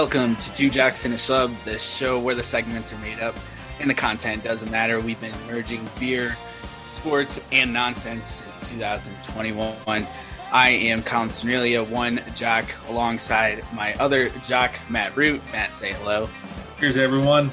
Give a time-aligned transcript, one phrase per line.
[0.00, 3.34] Welcome to Two Jocks in a Schlub, the show where the segments are made up
[3.80, 4.98] and the content doesn't matter.
[4.98, 6.38] We've been merging beer,
[6.86, 10.06] sports, and nonsense since 2021.
[10.52, 15.42] I am Colin Cernelia, one Jock, alongside my other Jock, Matt Root.
[15.52, 16.30] Matt, say hello.
[16.78, 17.50] Here's everyone.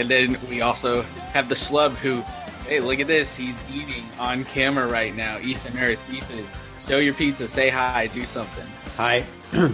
[0.00, 2.20] And then we also have the schlub who,
[2.68, 3.36] hey, look at this.
[3.36, 5.38] He's eating on camera right now.
[5.38, 6.12] Ethan Eurtz.
[6.12, 6.44] Ethan,
[6.80, 7.46] show your pizza.
[7.46, 8.08] Say hi.
[8.08, 8.66] Do something.
[8.96, 9.24] Hi.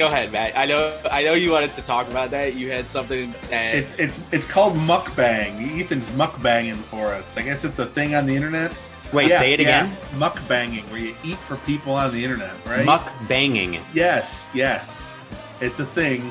[0.00, 0.56] Go ahead, Matt.
[0.56, 0.98] I know.
[1.10, 2.54] I know you wanted to talk about that.
[2.54, 5.78] You had something that It's it's it's called mukbang.
[5.78, 7.36] Ethan's mukbanging for us.
[7.36, 8.72] I guess it's a thing on the internet.
[9.12, 9.84] Wait, Yeah, say it yeah.
[9.84, 9.96] again.
[10.14, 12.86] Mukbanging, where you eat for people on the internet, right?
[12.86, 13.78] Muck banging.
[13.92, 15.12] Yes, yes.
[15.60, 16.26] It's a thing.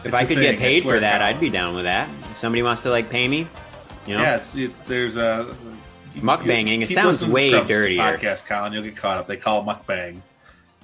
[0.00, 2.08] If It's I a could thing, get paid for that, I'd be down with that.
[2.30, 3.46] If somebody wants to like pay me,
[4.06, 4.22] you know.
[4.22, 5.54] Yeah, it's it, there's a
[6.14, 8.00] Mukbanging, it sounds way dirtier.
[8.00, 9.26] Podcast, Colin, you'll get caught up.
[9.26, 10.22] They call it mukbang.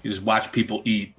[0.02, 1.14] You just watch people eat,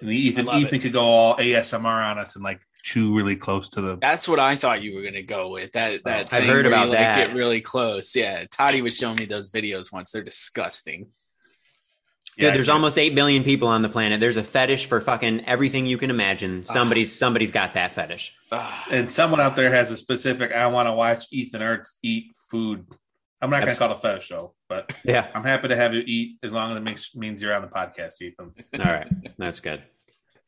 [0.00, 0.82] and the Ethan Ethan it.
[0.82, 3.96] could go all ASMR on us and like chew really close to the.
[3.96, 5.72] That's what I thought you were gonna go with.
[5.72, 7.26] That oh, that I've thing heard where about you, like, that.
[7.28, 8.14] Get really close.
[8.14, 10.12] Yeah, Toddy would show me those videos once.
[10.12, 11.08] They're disgusting.
[12.38, 14.20] Dude, there's almost eight billion people on the planet.
[14.20, 16.62] There's a fetish for fucking everything you can imagine.
[16.62, 18.32] Somebody's somebody's got that fetish.
[18.52, 18.88] Ugh.
[18.92, 20.52] and someone out there has a specific.
[20.52, 22.86] I want to watch Ethan Eurtz eat food.
[23.40, 25.28] I'm not going to call it a fetish show, but Yeah.
[25.34, 27.68] I'm happy to have you eat as long as it makes means you're on the
[27.68, 28.52] podcast, Ethan.
[28.80, 29.82] All right, that's good.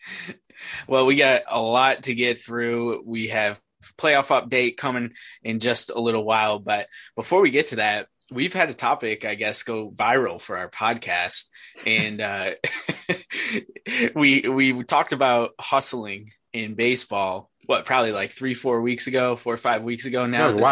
[0.88, 3.04] well, we got a lot to get through.
[3.06, 3.60] We have
[3.96, 5.12] playoff update coming
[5.42, 6.86] in just a little while, but
[7.16, 10.68] before we get to that, we've had a topic, I guess, go viral for our
[10.70, 11.46] podcast,
[11.86, 12.50] and uh,
[14.14, 17.50] we we talked about hustling in baseball.
[17.66, 20.48] What, probably like three, four weeks ago, four or five weeks ago now.
[20.48, 20.62] That was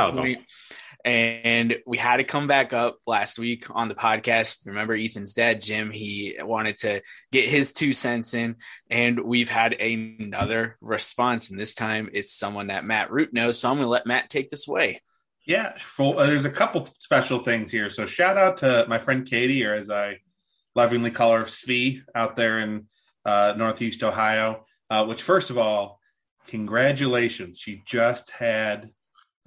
[1.04, 4.66] And we had to come back up last week on the podcast.
[4.66, 7.00] Remember Ethan's dad, Jim, he wanted to
[7.30, 8.56] get his two cents in,
[8.90, 11.50] and we've had another response.
[11.50, 13.58] And this time it's someone that Matt Root knows.
[13.58, 15.00] So I'm going to let Matt take this away.
[15.46, 17.88] Yeah, uh, there's a couple special things here.
[17.88, 20.18] So shout out to my friend Katie, or as I
[20.74, 22.86] lovingly call her, Svi, out there in
[23.24, 24.66] uh, Northeast Ohio.
[24.90, 26.00] Uh, which, first of all,
[26.46, 27.58] congratulations!
[27.58, 28.90] She just had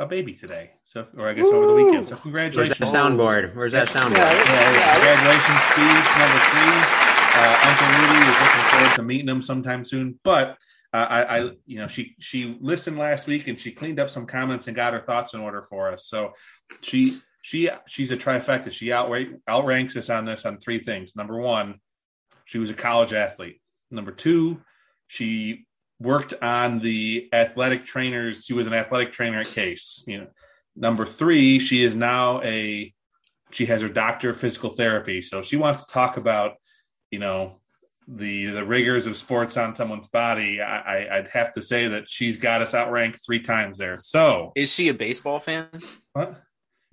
[0.02, 2.08] a baby today, so or I guess over the weekend.
[2.08, 2.80] So Where's congratulations!
[2.80, 3.56] that soundboard?
[3.56, 4.18] Where's that soundboard?
[4.18, 6.06] Yeah, yeah, congratulations, Steve.
[6.18, 7.12] Number three.
[7.34, 10.20] Uh, Uncle Rudy is looking forward to meeting him sometime soon.
[10.22, 10.58] But
[10.94, 14.26] uh, I, I, you know, she she listened last week and she cleaned up some
[14.26, 16.08] comments and got her thoughts in order for us.
[16.08, 16.34] So
[16.82, 18.72] she she she's a trifecta.
[18.72, 21.16] She outrank, outranks us on this on three things.
[21.16, 21.80] Number one,
[22.44, 23.62] she was a college athlete.
[23.90, 24.62] Number two,
[25.08, 25.66] she
[26.02, 28.46] worked on the athletic trainers.
[28.46, 30.04] She was an athletic trainer at Case.
[30.08, 30.28] You know,
[30.76, 32.94] number three, she is now a
[33.52, 35.22] she has her doctor of physical therapy.
[35.22, 36.56] So she wants to talk about,
[37.12, 37.60] you know,
[38.08, 40.62] the the rigors of sports on someone's body.
[40.62, 44.00] I, I I'd have to say that she's got us outranked three times there.
[44.00, 45.68] So Is she a baseball fan?
[46.14, 46.42] what?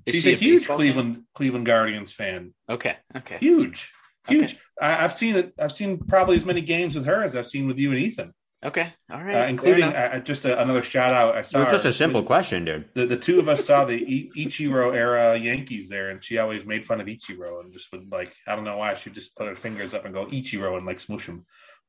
[0.04, 2.54] Is she's she a, huge baseball Cleveland Cleveland Guardians fan.
[2.66, 2.76] fan?
[2.76, 2.96] Okay.
[3.16, 3.38] Okay.
[3.38, 3.90] Huge,
[4.26, 4.52] huge.
[4.52, 4.58] Okay.
[4.80, 5.54] I, I've seen it.
[5.58, 8.34] I've seen probably as many games with her as I've seen with you and Ethan.
[8.64, 11.36] Okay, all right, uh, including uh, just a, another shout out.
[11.36, 12.88] I saw It was just a simple question, dude.
[12.92, 16.66] The, the two of us saw the I- Ichiro era Yankees there, and she always
[16.66, 19.46] made fun of Ichiro and just would like I don't know why she just put
[19.46, 21.46] her fingers up and go Ichiro and like smoosh him.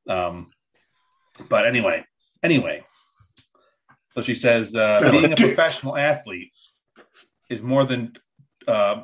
[0.08, 0.50] Um,
[1.48, 2.04] but anyway,
[2.40, 2.84] anyway,
[4.12, 6.52] so she says uh, being a professional athlete
[7.48, 8.12] is more than
[8.68, 9.02] uh,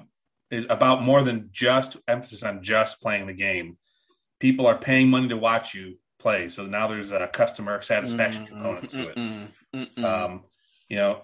[0.52, 3.76] is about more than just emphasis on just playing the game.
[4.38, 8.48] People are paying money to watch you play, so now there's a customer satisfaction mm,
[8.48, 10.04] component to it mm-mm.
[10.04, 10.42] um,
[10.88, 11.22] you know,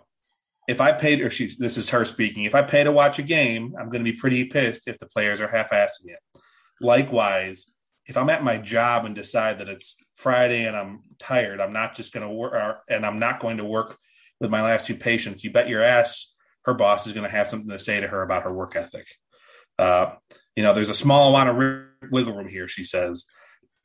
[0.69, 3.23] if I paid, or she, this is her speaking, if I pay to watch a
[3.23, 6.41] game, I'm going to be pretty pissed if the players are half-assing it.
[6.81, 7.67] Likewise,
[8.07, 11.97] if I'm at my job and decide that it's Friday and I'm tired, I'm not
[11.97, 13.99] just going to work, and I'm not going to work
[14.41, 15.43] with my last few patients.
[15.43, 16.33] You bet your ass,
[16.65, 19.07] her boss is going to have something to say to her about her work ethic.
[19.79, 20.15] Uh,
[20.57, 22.69] you know, there's a small amount of wiggle room here.
[22.69, 23.25] She says,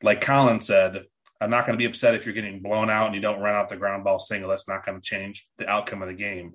[0.02, 1.04] like Colin said,
[1.40, 3.54] I'm not going to be upset if you're getting blown out and you don't run
[3.54, 4.50] out the ground ball single.
[4.50, 6.54] That's not going to change the outcome of the game.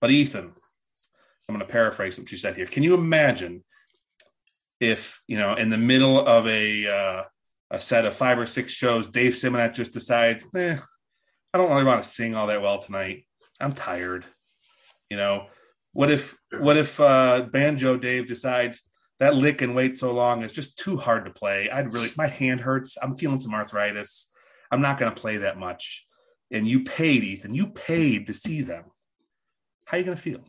[0.00, 0.52] But Ethan,
[1.48, 2.66] I'm going to paraphrase what she said here.
[2.66, 3.64] Can you imagine
[4.78, 7.24] if you know in the middle of a uh,
[7.70, 10.76] a set of five or six shows, Dave Simonett just decides, eh,
[11.54, 13.26] I don't really want to sing all that well tonight.
[13.60, 14.24] I'm tired.
[15.08, 15.46] You know,
[15.92, 18.82] what if what if uh, Banjo Dave decides
[19.20, 21.70] that lick and wait so long is just too hard to play.
[21.70, 22.98] I'd really my hand hurts.
[23.00, 24.28] I'm feeling some arthritis.
[24.70, 26.06] I'm not going to play that much.
[26.50, 27.54] And you paid, Ethan.
[27.54, 28.86] You paid to see them.
[29.84, 30.40] How are you going to feel?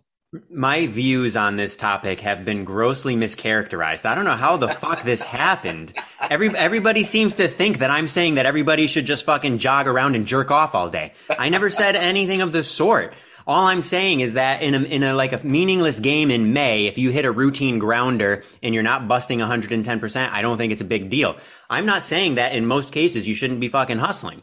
[0.50, 4.06] My views on this topic have been grossly mischaracterized.
[4.06, 5.94] I don't know how the fuck this happened.
[6.22, 10.16] Every everybody seems to think that I'm saying that everybody should just fucking jog around
[10.16, 11.12] and jerk off all day.
[11.38, 13.14] I never said anything of the sort.
[13.52, 16.86] All I'm saying is that in a, in a like a meaningless game in May,
[16.86, 20.80] if you hit a routine grounder and you're not busting 110%, I don't think it's
[20.80, 21.36] a big deal.
[21.70, 24.42] I'm not saying that in most cases you shouldn't be fucking hustling.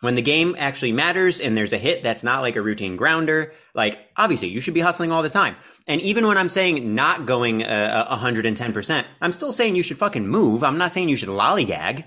[0.00, 3.52] When the game actually matters and there's a hit that's not like a routine grounder,
[3.74, 5.56] like obviously you should be hustling all the time.
[5.86, 10.26] And even when I'm saying not going uh, 110%, I'm still saying you should fucking
[10.26, 10.64] move.
[10.64, 12.06] I'm not saying you should lollygag.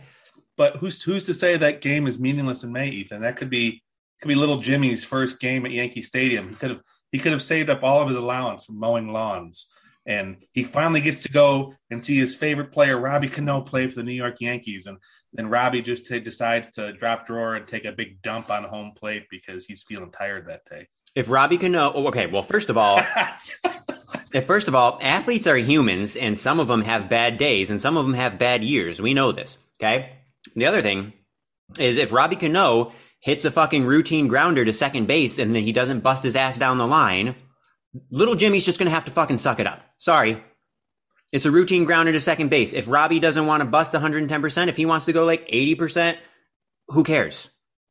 [0.57, 3.21] But who's who's to say that game is meaningless in May, Ethan?
[3.21, 3.83] That could be
[4.21, 6.49] could be little Jimmy's first game at Yankee Stadium.
[6.49, 6.81] He could have
[7.11, 9.67] he could have saved up all of his allowance from mowing lawns,
[10.05, 13.95] and he finally gets to go and see his favorite player Robbie Cano play for
[13.95, 14.97] the New York Yankees, and
[15.33, 18.93] then Robbie just t- decides to drop drawer and take a big dump on home
[18.95, 20.87] plate because he's feeling tired that day.
[21.15, 23.01] If Robbie Cano, oh, okay, well, first of all,
[24.33, 27.81] if first of all, athletes are humans, and some of them have bad days, and
[27.81, 29.01] some of them have bad years.
[29.01, 29.57] We know this.
[29.79, 30.11] Okay.
[30.55, 31.13] The other thing
[31.79, 32.91] is if Robbie Cano
[33.21, 36.57] hits a fucking routine grounder to second base and then he doesn't bust his ass
[36.57, 37.35] down the line,
[38.11, 39.81] little Jimmy's just gonna have to fucking suck it up.
[39.97, 40.43] Sorry.
[41.31, 42.73] It's a routine grounder to second base.
[42.73, 46.17] If Robbie doesn't want to bust 110%, if he wants to go like 80%,
[46.89, 47.49] who cares?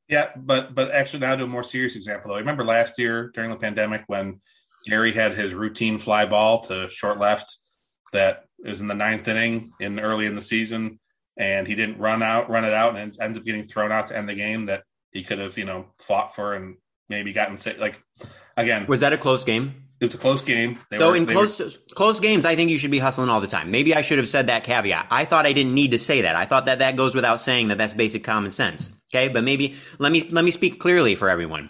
[0.09, 2.39] Yeah, but but actually now to a more serious example though.
[2.39, 4.41] Remember last year during the pandemic when
[4.85, 7.57] Gary had his routine fly ball to short left
[8.13, 10.99] that is in the ninth inning in early in the season
[11.37, 14.17] and he didn't run out run it out and ends up getting thrown out to
[14.17, 14.83] end the game that
[15.13, 16.77] he could have, you know, fought for and
[17.09, 17.79] maybe gotten sick.
[17.81, 18.03] Like
[18.57, 19.85] again, Was that a close game?
[20.01, 20.79] it was a close game.
[20.91, 23.29] They So were- in they were- close close games, I think you should be hustling
[23.29, 23.71] all the time.
[23.71, 25.07] Maybe I should have said that caveat.
[25.11, 26.37] I thought I didn't need to say that.
[26.37, 28.89] I thought that that goes without saying that that's basic common sense.
[29.13, 31.69] Okay, but maybe let me let me speak clearly for everyone.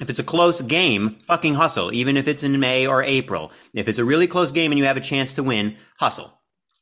[0.00, 3.50] If it's a close game, fucking hustle, even if it's in May or April.
[3.74, 6.32] If it's a really close game and you have a chance to win, hustle.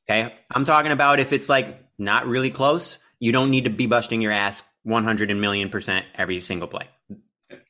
[0.09, 3.87] Okay, I'm talking about if it's like not really close, you don't need to be
[3.87, 6.89] busting your ass 100 and million percent every single play.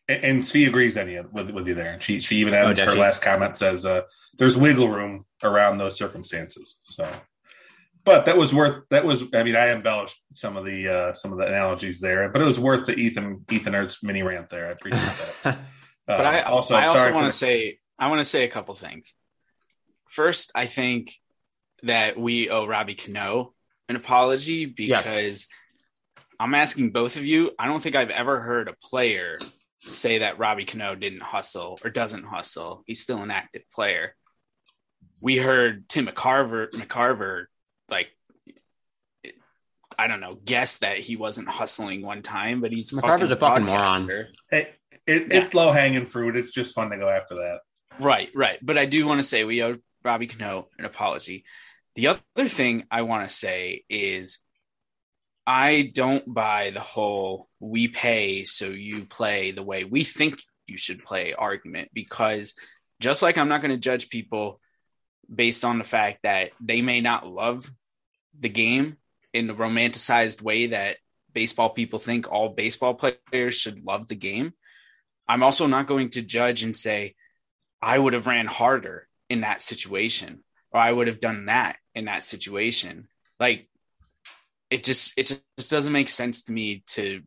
[0.08, 2.00] and, and Svi agrees any with with you there.
[2.00, 2.84] She she even Oh, her she?
[2.98, 4.02] last comment says uh,
[4.38, 6.78] there's wiggle room around those circumstances.
[6.84, 7.10] So,
[8.04, 9.24] but that was worth that was.
[9.34, 12.44] I mean, I embellished some of the uh, some of the analogies there, but it
[12.44, 14.68] was worth the Ethan Ethan Eurtz mini rant there.
[14.68, 15.12] I appreciate
[15.44, 15.58] that.
[16.06, 18.44] But Uh, I also, I I'm also want for to say I want to say
[18.44, 19.14] a couple things.
[20.08, 21.14] First, I think
[21.82, 23.54] that we owe Robbie Cano
[23.88, 25.48] an apology because
[26.38, 27.52] I'm asking both of you.
[27.58, 29.38] I don't think I've ever heard a player
[29.80, 32.82] say that Robbie Cano didn't hustle or doesn't hustle.
[32.86, 34.14] He's still an active player.
[35.20, 37.46] We heard Tim McCarver McCarver
[37.88, 38.08] like
[39.98, 43.64] I don't know, guess that he wasn't hustling one time, but he's McCarver's a fucking
[43.64, 44.06] moron.
[44.06, 44.26] podcaster.
[44.50, 44.68] Hey,
[45.06, 46.36] it, it's low hanging fruit.
[46.36, 47.60] It's just fun to go after that.
[47.98, 48.58] Right, right.
[48.60, 51.44] But I do want to say we owe Robbie Cano an apology.
[51.94, 54.38] The other thing I want to say is
[55.46, 60.76] I don't buy the whole we pay so you play the way we think you
[60.76, 62.54] should play argument because
[63.00, 64.60] just like I'm not going to judge people
[65.32, 67.70] based on the fact that they may not love
[68.38, 68.96] the game
[69.32, 70.96] in the romanticized way that
[71.32, 74.52] baseball people think all baseball players should love the game.
[75.28, 77.14] I'm also not going to judge and say,
[77.82, 82.06] I would have ran harder in that situation, or I would have done that in
[82.06, 83.08] that situation.
[83.38, 83.68] Like
[84.70, 87.22] it just it just doesn't make sense to me to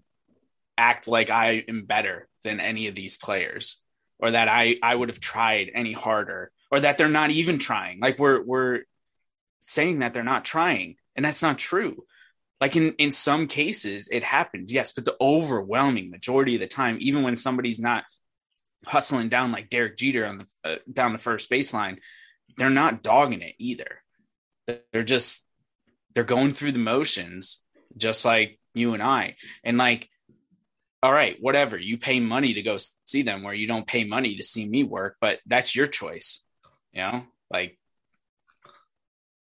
[0.77, 3.81] act like I am better than any of these players
[4.19, 7.99] or that I I would have tried any harder or that they're not even trying.
[7.99, 8.81] Like we're we're
[9.59, 12.05] saying that they're not trying and that's not true.
[12.61, 14.73] Like in in some cases it happens.
[14.73, 18.03] Yes, but the overwhelming majority of the time even when somebody's not
[18.85, 21.99] hustling down like Derek Jeter on the uh, down the first baseline,
[22.57, 24.01] they're not dogging it either.
[24.91, 25.45] They're just
[26.15, 27.63] they're going through the motions
[27.97, 29.35] just like you and I.
[29.63, 30.09] And like
[31.01, 31.77] all right, whatever.
[31.77, 34.83] You pay money to go see them where you don't pay money to see me
[34.83, 36.43] work, but that's your choice.
[36.91, 37.77] You know, like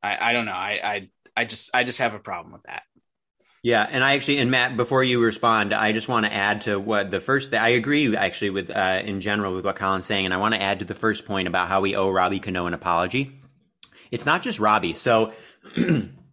[0.03, 0.53] I, I don't know.
[0.53, 2.83] I, I, I just, I just have a problem with that.
[3.63, 6.79] Yeah, and I actually, and Matt, before you respond, I just want to add to
[6.79, 7.53] what the first.
[7.53, 10.63] I agree actually with, uh, in general, with what Colin's saying, and I want to
[10.63, 13.41] add to the first point about how we owe Robbie Cano an apology.
[14.13, 14.95] It's not just Robbie.
[14.95, 15.33] So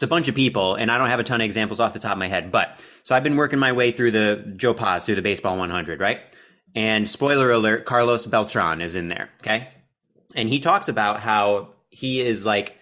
[0.00, 1.98] it's a bunch of people, and I don't have a ton of examples off the
[1.98, 5.04] top of my head, but so I've been working my way through the Joe Pos
[5.04, 6.20] through the baseball 100, right?
[6.74, 9.28] And spoiler alert, Carlos Beltran is in there.
[9.40, 9.68] Okay.
[10.34, 12.78] And he talks about how he is like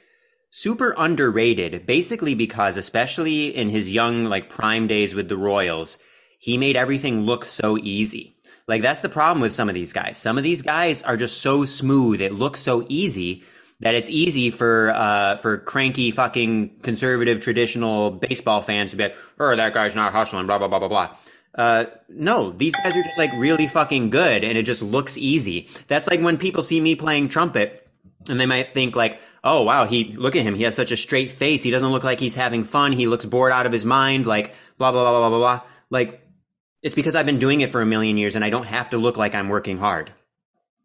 [0.51, 5.99] super underrated, basically because, especially in his young, like prime days with the Royals,
[6.39, 8.37] he made everything look so easy.
[8.69, 10.19] Like that's the problem with some of these guys.
[10.19, 12.21] Some of these guys are just so smooth.
[12.21, 13.43] It looks so easy
[13.81, 19.17] that it's easy for uh, for cranky fucking conservative traditional baseball fans to be like,
[19.39, 21.17] oh, that guy's not hustling, blah blah blah blah blah.
[21.55, 25.69] Uh, no, these guys are just like really fucking good, and it just looks easy.
[25.89, 27.89] That's like when people see me playing trumpet,
[28.29, 30.97] and they might think like, oh wow, he look at him, he has such a
[30.97, 33.85] straight face, he doesn't look like he's having fun, he looks bored out of his
[33.85, 35.69] mind, like blah blah blah blah blah blah.
[35.91, 36.21] Like,
[36.83, 38.99] it's because I've been doing it for a million years, and I don't have to
[38.99, 40.13] look like I'm working hard.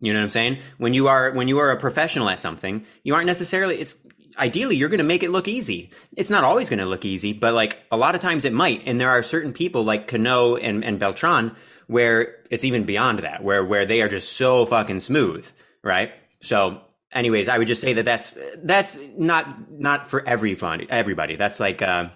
[0.04, 0.58] You know what I'm saying?
[0.80, 3.96] When you are when you are a professional at something, you aren't necessarily it's
[4.38, 5.92] ideally you're going to make it look easy.
[6.18, 8.86] It's not always going to look easy, but like a lot of times it might.
[8.86, 11.56] And there are certain people like Cano and, and Beltran
[11.88, 15.48] where it's even beyond that, where where they are just so fucking smooth,
[15.86, 16.12] right?
[16.42, 16.82] So,
[17.14, 21.38] anyways, I would just say that that's that's not not for every fun everybody.
[21.38, 22.10] That's like uh,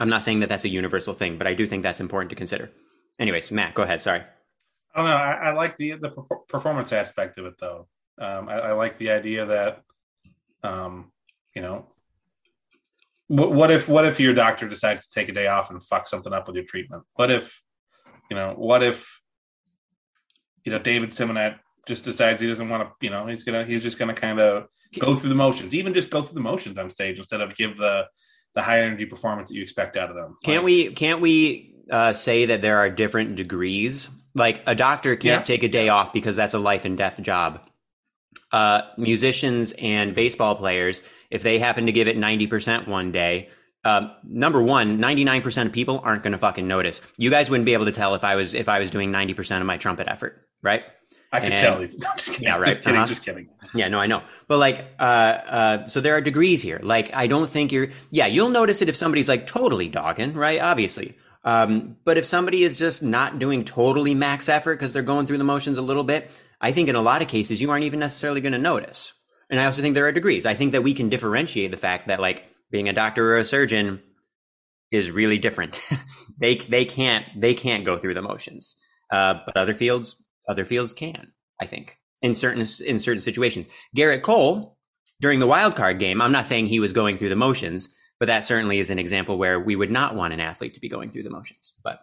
[0.00, 2.36] I'm not saying that that's a universal thing, but I do think that's important to
[2.36, 2.72] consider.
[3.20, 4.02] Anyways, Matt, go ahead.
[4.02, 4.22] Sorry.
[4.94, 5.16] I don't know.
[5.16, 6.10] I, I like the the
[6.48, 7.88] performance aspect of it, though.
[8.18, 9.82] Um, I, I, like the idea that,
[10.62, 11.10] um,
[11.52, 11.88] you know,
[13.26, 16.06] what, what if what if your doctor decides to take a day off and fuck
[16.06, 17.02] something up with your treatment?
[17.16, 17.60] What if,
[18.30, 19.20] you know, what if,
[20.64, 21.58] you know, David Simonett
[21.88, 24.68] just decides he doesn't want to, you know, he's gonna he's just gonna kind of
[25.00, 27.76] go through the motions, even just go through the motions on stage instead of give
[27.76, 28.06] the
[28.54, 30.36] the high energy performance that you expect out of them.
[30.44, 30.92] Can't like, we?
[30.92, 35.44] Can't we uh, say that there are different degrees like a doctor can't yeah.
[35.44, 37.60] take a day off because that's a life and death job.
[38.50, 43.48] Uh, musicians and baseball players, if they happen to give it 90% one day,
[43.84, 47.00] uh, number one, 99% of people aren't going to fucking notice.
[47.18, 49.60] You guys wouldn't be able to tell if I was, if I was doing 90%
[49.60, 50.82] of my trumpet effort, right?
[51.32, 51.88] I can tell you.
[51.98, 52.76] No, just Yeah, right.
[52.76, 52.96] Just kidding.
[52.96, 53.06] Uh-huh.
[53.06, 53.48] Just kidding.
[53.74, 54.22] Yeah, no, I know.
[54.46, 56.80] But like, uh, uh, so there are degrees here.
[56.82, 60.60] Like, I don't think you're, yeah, you'll notice it if somebody's like totally dogging, right?
[60.60, 61.16] Obviously.
[61.44, 65.38] Um, but if somebody is just not doing totally max effort because they're going through
[65.38, 68.00] the motions a little bit, I think in a lot of cases you aren't even
[68.00, 69.12] necessarily going to notice.
[69.50, 70.46] And I also think there are degrees.
[70.46, 73.44] I think that we can differentiate the fact that like being a doctor or a
[73.44, 74.00] surgeon
[74.90, 75.80] is really different.
[76.38, 78.76] they they can't they can't go through the motions.
[79.10, 80.16] Uh, but other fields
[80.48, 81.32] other fields can.
[81.60, 83.66] I think in certain in certain situations.
[83.94, 84.78] Gerrit Cole
[85.20, 87.88] during the wild card game, I'm not saying he was going through the motions,
[88.24, 90.88] but that certainly is an example where we would not want an athlete to be
[90.88, 91.74] going through the motions.
[91.82, 92.00] But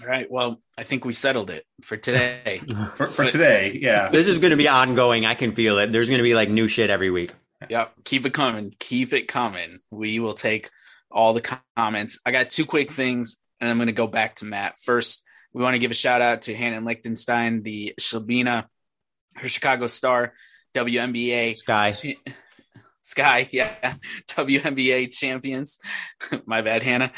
[0.00, 0.30] all right.
[0.30, 2.62] Well, I think we settled it for today.
[2.94, 4.08] for, for today, yeah.
[4.08, 5.26] This is going to be ongoing.
[5.26, 5.92] I can feel it.
[5.92, 7.34] There's going to be like new shit every week.
[7.68, 7.92] Yep.
[8.04, 8.74] Keep it coming.
[8.78, 9.80] Keep it coming.
[9.90, 10.70] We will take
[11.10, 12.18] all the comments.
[12.24, 14.80] I got two quick things, and I'm going to go back to Matt.
[14.80, 18.68] First, we want to give a shout out to Hannah Lichtenstein, the Shabina,
[19.34, 20.32] her Chicago Star,
[20.74, 21.58] WNBA.
[21.58, 21.92] Sky.
[23.06, 23.94] Sky, yeah,
[24.28, 25.78] WNBA champions.
[26.46, 27.12] My bad, Hannah.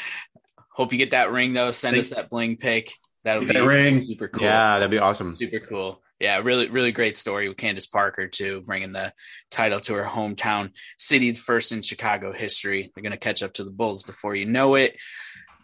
[0.71, 1.71] Hope you get that ring though.
[1.71, 2.11] Send Thanks.
[2.11, 2.93] us that bling pick.
[3.23, 4.01] That'll be ring.
[4.01, 4.43] super cool.
[4.43, 5.35] Yeah, that'd be awesome.
[5.35, 6.01] Super cool.
[6.19, 9.13] Yeah, really, really great story with Candace Parker too, bringing the
[9.49, 12.91] title to her hometown city, first in Chicago history.
[12.93, 14.95] They're going to catch up to the Bulls before you know it.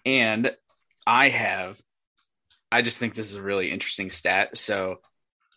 [0.06, 0.52] And
[1.06, 1.80] I have,
[2.72, 4.58] I just think this is a really interesting stat.
[4.58, 4.98] So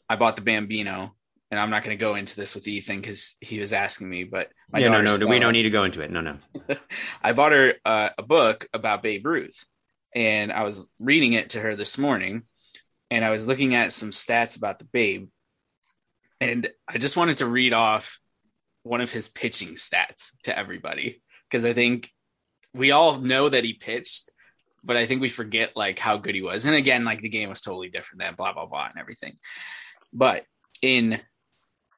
[0.09, 1.15] I bought the Bambino
[1.51, 4.25] and I'm not going to go into this with Ethan because he was asking me,
[4.25, 6.11] but yeah, no, no, we don't need to go into it.
[6.11, 6.37] No, no.
[7.23, 9.65] I bought her uh, a book about Babe Ruth,
[10.15, 12.43] and I was reading it to her this morning,
[13.11, 15.29] and I was looking at some stats about the Babe,
[16.41, 18.21] and I just wanted to read off
[18.83, 22.11] one of his pitching stats to everybody because I think
[22.75, 24.31] we all know that he pitched,
[24.85, 26.67] but I think we forget like how good he was.
[26.67, 29.37] And again, like the game was totally different then, blah blah blah, and everything.
[30.13, 30.45] But
[30.83, 31.21] in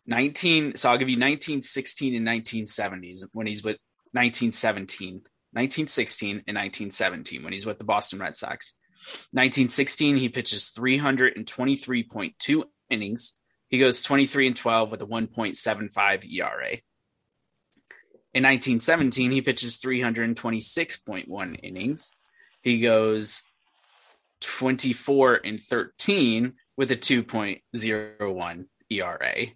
[0.07, 3.79] 19, so I'll give you 1916 and 1970s when he's with
[4.13, 5.15] 1917,
[5.53, 8.75] 1916 and 1917 when he's with the Boston Red Sox.
[9.33, 13.37] 1916, he pitches 323.2 innings.
[13.69, 16.79] He goes 23 and 12 with a 1.75 ERA.
[18.33, 22.13] In 1917, he pitches 326.1 innings.
[22.63, 23.43] He goes
[24.41, 29.47] 24 and 13 with a 2.01 ERA.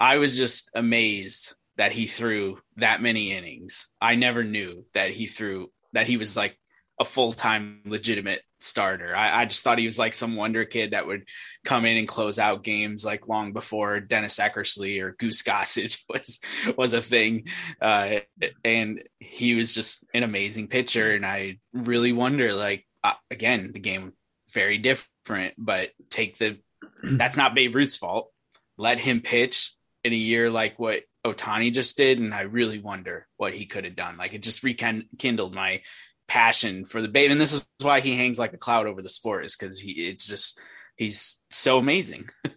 [0.00, 3.88] I was just amazed that he threw that many innings.
[4.00, 6.58] I never knew that he threw that he was like
[7.00, 9.14] a full time legitimate starter.
[9.14, 11.22] I, I, just thought he was like some wonder kid that would
[11.64, 16.40] come in and close out games like long before Dennis Eckersley or Goose Gossage was
[16.76, 17.46] was a thing.
[17.80, 18.16] Uh,
[18.64, 21.14] and he was just an amazing pitcher.
[21.14, 24.12] And I really wonder, like uh, again, the game
[24.52, 26.58] very different, but take the
[27.02, 28.32] that's not Babe Ruth's fault.
[28.76, 29.72] Let him pitch
[30.08, 33.84] in a year like what Ohtani just did, and I really wonder what he could
[33.84, 34.16] have done.
[34.16, 35.82] Like it just rekindled my
[36.26, 39.08] passion for the babe, and this is why he hangs like a cloud over the
[39.08, 40.60] sport, is because he it's just
[40.96, 42.28] he's so amazing.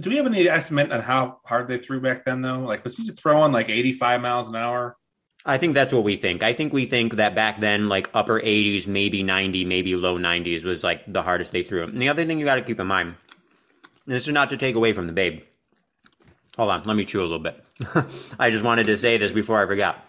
[0.00, 2.60] Do we have any estimate on how hard they threw back then, though?
[2.60, 4.96] Like, was he throwing like 85 miles an hour?
[5.46, 6.42] I think that's what we think.
[6.42, 10.64] I think we think that back then, like upper 80s, maybe 90, maybe low 90s
[10.64, 11.84] was like the hardest they threw.
[11.84, 13.14] And the other thing you got to keep in mind,
[14.08, 15.42] this is not to take away from the babe.
[16.56, 17.64] Hold on, let me chew a little bit.
[18.38, 20.04] I just wanted to say this before I forgot.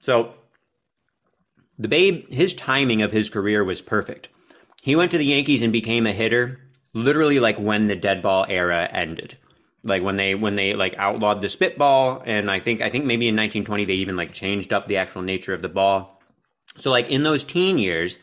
[0.00, 0.32] So,
[1.78, 4.28] the babe, his timing of his career was perfect.
[4.82, 6.60] He went to the Yankees and became a hitter
[6.94, 9.36] literally like when the dead ball era ended
[9.82, 13.28] like when they when they like outlawed the spitball and i think i think maybe
[13.28, 16.20] in 1920 they even like changed up the actual nature of the ball
[16.78, 18.18] so like in those teen years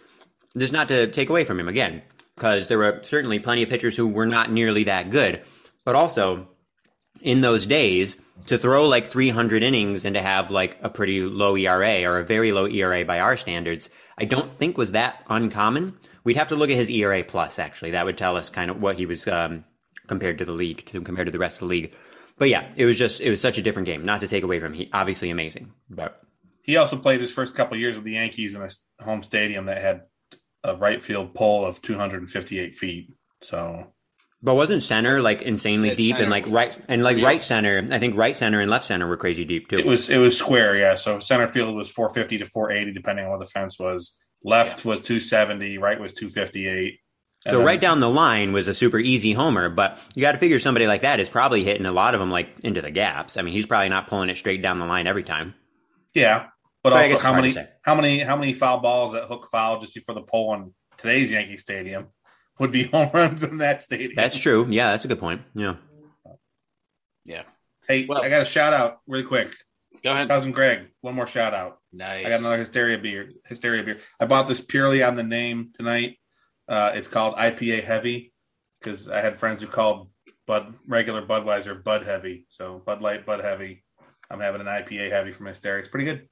[0.55, 2.01] this not to take away from him again
[2.41, 5.43] because there were certainly plenty of pitchers who were not nearly that good
[5.85, 6.47] but also
[7.21, 11.55] in those days to throw like 300 innings and to have like a pretty low
[11.55, 15.97] ERA or a very low ERA by our standards, I don't think was that uncommon.
[16.23, 17.91] We'd have to look at his ERA plus actually.
[17.91, 19.63] That would tell us kind of what he was um,
[20.07, 21.93] compared to the league, to compared to the rest of the league.
[22.37, 24.03] But yeah, it was just it was such a different game.
[24.03, 26.21] Not to take away from him, he obviously amazing, but
[26.63, 29.81] he also played his first couple years with the Yankees in a home stadium that
[29.81, 30.03] had
[30.63, 33.13] a right field pole of 258 feet.
[33.41, 33.93] So,
[34.43, 37.25] but wasn't center like insanely that deep and like right and like real.
[37.25, 37.85] right center?
[37.91, 39.77] I think right center and left center were crazy deep too.
[39.77, 40.95] It was it was square, yeah.
[40.95, 44.17] So center field was 450 to 480 depending on what the fence was.
[44.43, 44.91] Left yeah.
[44.91, 46.99] was 270, right was 258.
[47.47, 50.37] So then, right down the line was a super easy homer, but you got to
[50.37, 53.35] figure somebody like that is probably hitting a lot of them like into the gaps.
[53.35, 55.55] I mean, he's probably not pulling it straight down the line every time.
[56.13, 56.47] Yeah,
[56.83, 59.93] but, but also how many how many how many foul balls that hook foul just
[59.93, 62.07] before the pole in today's Yankee Stadium
[62.59, 64.13] would be home runs in that stadium?
[64.15, 64.67] That's true.
[64.69, 65.41] Yeah, that's a good point.
[65.53, 65.75] Yeah.
[67.25, 67.43] Yeah.
[67.87, 69.53] Hey, well, I got a shout out really quick.
[70.03, 70.87] Go ahead, cousin Greg.
[71.01, 71.77] One more shout out.
[71.93, 72.25] Nice.
[72.25, 73.31] I got another hysteria beer.
[73.47, 73.97] Hysteria beer.
[74.19, 76.17] I bought this purely on the name tonight.
[76.67, 78.33] Uh, it's called IPA Heavy
[78.79, 80.09] because I had friends who called
[80.47, 82.45] Bud regular Budweiser Bud Heavy.
[82.49, 83.83] So Bud Light, Bud Heavy.
[84.29, 85.79] I'm having an IPA Heavy from Hysteria.
[85.79, 86.27] It's pretty good.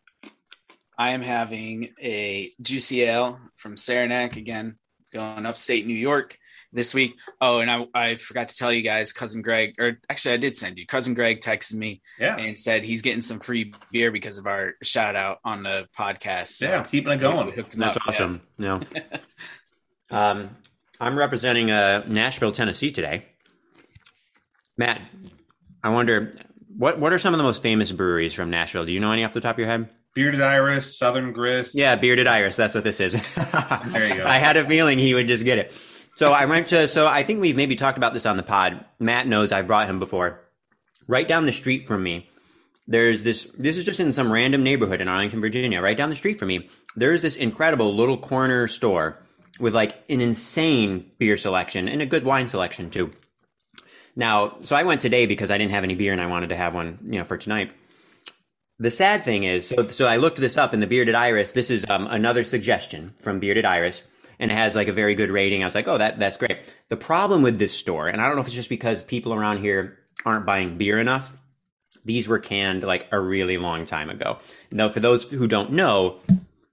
[0.99, 4.77] I am having a juicy ale from Saranac again,
[5.13, 6.37] going upstate New York
[6.73, 7.15] this week.
[7.39, 10.57] Oh, and I, I forgot to tell you guys, cousin Greg, or actually I did
[10.57, 10.85] send you.
[10.85, 12.35] Cousin Greg texted me yeah.
[12.35, 16.49] and said he's getting some free beer because of our shout out on the podcast.
[16.49, 17.53] So yeah, keeping it going.
[17.55, 18.07] That's up.
[18.07, 18.41] awesome.
[18.57, 18.81] Yeah.
[20.11, 20.57] Um,
[20.99, 23.25] I'm representing uh, Nashville, Tennessee today.
[24.75, 24.99] Matt,
[25.83, 26.33] I wonder
[26.75, 28.87] what what are some of the most famous breweries from Nashville?
[28.87, 29.87] Do you know any off the top of your head?
[30.13, 31.75] Bearded Iris, Southern Grist.
[31.75, 32.55] Yeah, Bearded Iris.
[32.55, 33.13] That's what this is.
[33.35, 34.25] there you go.
[34.25, 35.73] I had a feeling he would just get it.
[36.17, 36.87] So I went to.
[36.87, 38.83] So I think we've maybe talked about this on the pod.
[38.99, 40.41] Matt knows I brought him before.
[41.07, 42.29] Right down the street from me,
[42.87, 43.47] there's this.
[43.57, 45.81] This is just in some random neighborhood in Arlington, Virginia.
[45.81, 49.23] Right down the street from me, there's this incredible little corner store
[49.59, 53.11] with like an insane beer selection and a good wine selection too.
[54.15, 56.55] Now, so I went today because I didn't have any beer and I wanted to
[56.55, 57.71] have one, you know, for tonight.
[58.79, 61.51] The sad thing is, so, so I looked this up in the Bearded Iris.
[61.51, 64.01] This is um, another suggestion from Bearded Iris.
[64.39, 65.63] and it has like a very good rating.
[65.63, 66.57] I was like, oh, that that's great.
[66.87, 69.61] The problem with this store, and I don't know if it's just because people around
[69.61, 71.33] here aren't buying beer enough.
[72.05, 74.39] These were canned like a really long time ago.
[74.71, 76.19] Now, for those who don't know,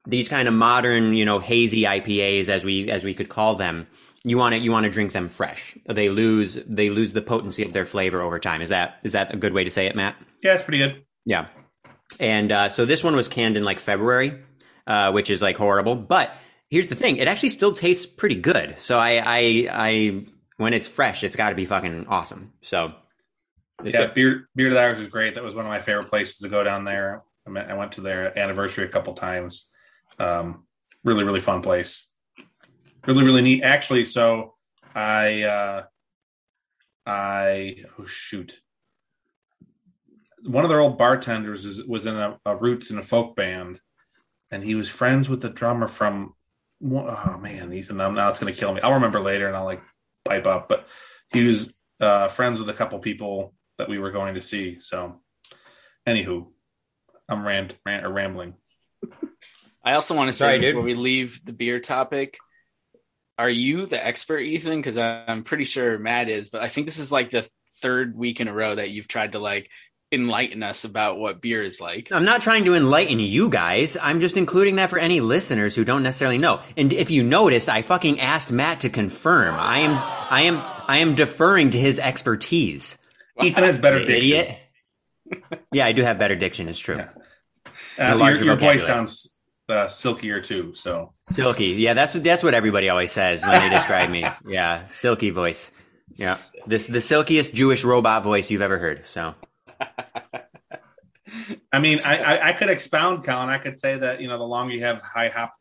[0.06, 3.88] these kind of modern, you know, hazy IPAs, as we as we could call them,
[4.22, 5.76] you want to you want to drink them fresh.
[5.86, 8.62] They lose they lose the potency of their flavor over time.
[8.62, 10.14] Is that is that a good way to say it, Matt?
[10.42, 11.04] Yeah, it's pretty good.
[11.24, 11.48] Yeah,
[12.18, 14.38] and uh, so this one was canned in like February,
[14.86, 15.96] uh, which is like horrible.
[15.96, 16.30] But
[16.70, 18.78] here's the thing: it actually still tastes pretty good.
[18.78, 22.52] So I I, I when it's fresh, it's got to be fucking awesome.
[22.62, 22.94] So
[23.84, 25.34] yeah, beer beer to the Irish is great.
[25.34, 27.22] That was one of my favorite places to go down there.
[27.46, 29.70] I, met, I went to their anniversary a couple times.
[30.18, 30.64] Um,
[31.04, 32.10] really, really fun place.
[33.06, 33.62] Really, really neat.
[33.62, 34.54] Actually, so
[34.94, 35.82] I, uh,
[37.06, 38.58] I, oh shoot,
[40.44, 43.80] one of their old bartenders is, was in a, a roots in a folk band,
[44.50, 46.34] and he was friends with the drummer from.
[46.82, 48.80] Oh man, Ethan, I'm, now it's going to kill me.
[48.82, 49.82] I'll remember later, and I'll like
[50.24, 50.68] pipe up.
[50.68, 50.86] But
[51.32, 54.78] he was uh, friends with a couple people that we were going to see.
[54.80, 55.20] So,
[56.06, 56.48] anywho,
[57.28, 58.54] I'm rant, rant or rambling.
[59.82, 60.84] I also want to say Sorry, before dude.
[60.84, 62.38] we leave the beer topic,
[63.38, 64.78] are you the expert, Ethan?
[64.78, 68.40] Because I'm pretty sure Matt is, but I think this is like the third week
[68.40, 69.70] in a row that you've tried to like
[70.12, 72.12] enlighten us about what beer is like.
[72.12, 73.96] I'm not trying to enlighten you guys.
[74.00, 76.60] I'm just including that for any listeners who don't necessarily know.
[76.76, 79.54] And if you noticed, I fucking asked Matt to confirm.
[79.58, 79.92] I am
[80.30, 82.96] I am I am deferring to his expertise.
[83.42, 84.16] Ethan has better diction.
[84.16, 84.58] Idiot.
[85.72, 86.68] yeah, I do have better diction.
[86.68, 86.96] It's true.
[86.96, 87.08] Yeah.
[87.98, 89.36] Uh, your, your voice sounds
[89.68, 90.74] uh, silkier too.
[90.74, 94.24] So silky, yeah, that's what that's what everybody always says when they describe me.
[94.46, 95.72] Yeah, silky voice.
[96.14, 99.04] Yeah, this the silkiest Jewish robot voice you've ever heard.
[99.06, 99.34] So.
[101.72, 103.48] I mean, I, I, I could expound, Colin.
[103.48, 105.54] I could say that you know the longer you have high hop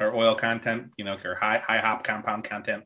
[0.00, 2.84] or oil content, you know, or high high hop compound content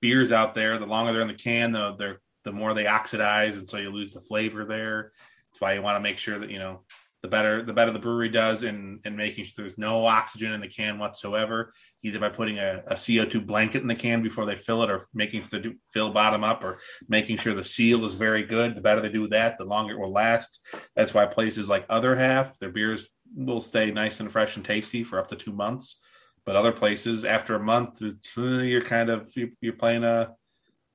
[0.00, 3.56] beers out there, the longer they're in the can, the they're the more they oxidize,
[3.56, 5.12] and so you lose the flavor there.
[5.50, 6.82] That's why you want to make sure that you know
[7.22, 10.60] the better the better the brewery does in in making sure there's no oxygen in
[10.60, 14.56] the can whatsoever, either by putting a, a CO2 blanket in the can before they
[14.56, 18.44] fill it, or making the fill bottom up, or making sure the seal is very
[18.44, 18.74] good.
[18.74, 20.60] The better they do that, the longer it will last.
[20.96, 25.04] That's why places like Other Half, their beers will stay nice and fresh and tasty
[25.04, 26.00] for up to two months.
[26.44, 30.34] But other places, after a month, uh, you're kind of you're playing a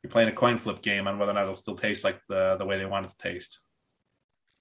[0.03, 2.57] you're playing a coin flip game on whether or not it'll still taste like the
[2.57, 3.61] the way they want it to taste.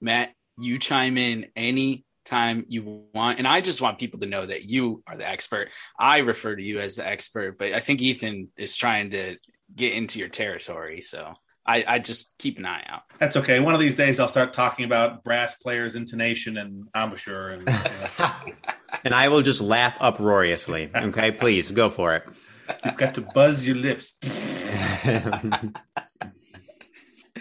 [0.01, 3.39] Matt, you chime in any time you want.
[3.39, 5.71] And i just want people to know that you are the expert.
[5.99, 9.37] I refer to you as the expert but i think ethan is trying to
[9.75, 11.01] get into your territory.
[11.01, 11.35] So
[11.67, 13.03] i, I just keep an eye out.
[13.19, 13.61] That's okay.
[13.61, 18.25] One of these days i'll start talking about brass players intonation and embouchure and you
[19.05, 20.91] and i will just laugh uproariously.
[20.95, 22.25] Okay please go for it.
[22.85, 24.19] You've got to buzz your lips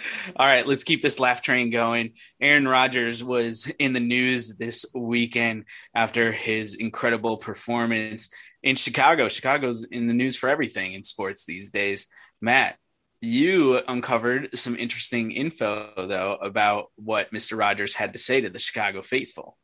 [0.36, 2.14] All right, let's keep this laugh train going.
[2.42, 8.30] Aaron Rodgers was in the news this weekend after his incredible performance
[8.64, 9.30] in Chicago.
[9.30, 12.08] Chicago's in the news for everything in sports these days.
[12.42, 12.78] Matt,
[13.22, 17.58] you uncovered some interesting info though about what Mr.
[17.58, 19.58] Rodgers had to say to the Chicago faithful.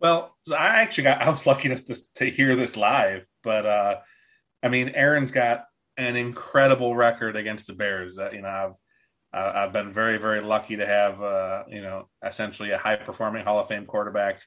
[0.00, 3.96] Well, I actually got I was lucky enough to, to hear this live, but uh
[4.62, 5.64] I mean Aaron's got
[5.96, 8.18] an incredible record against the Bears.
[8.18, 8.76] Uh, you know, I've
[9.32, 13.44] uh, I've been very, very lucky to have, uh, you know, essentially a high performing
[13.44, 14.40] Hall of Fame quarterback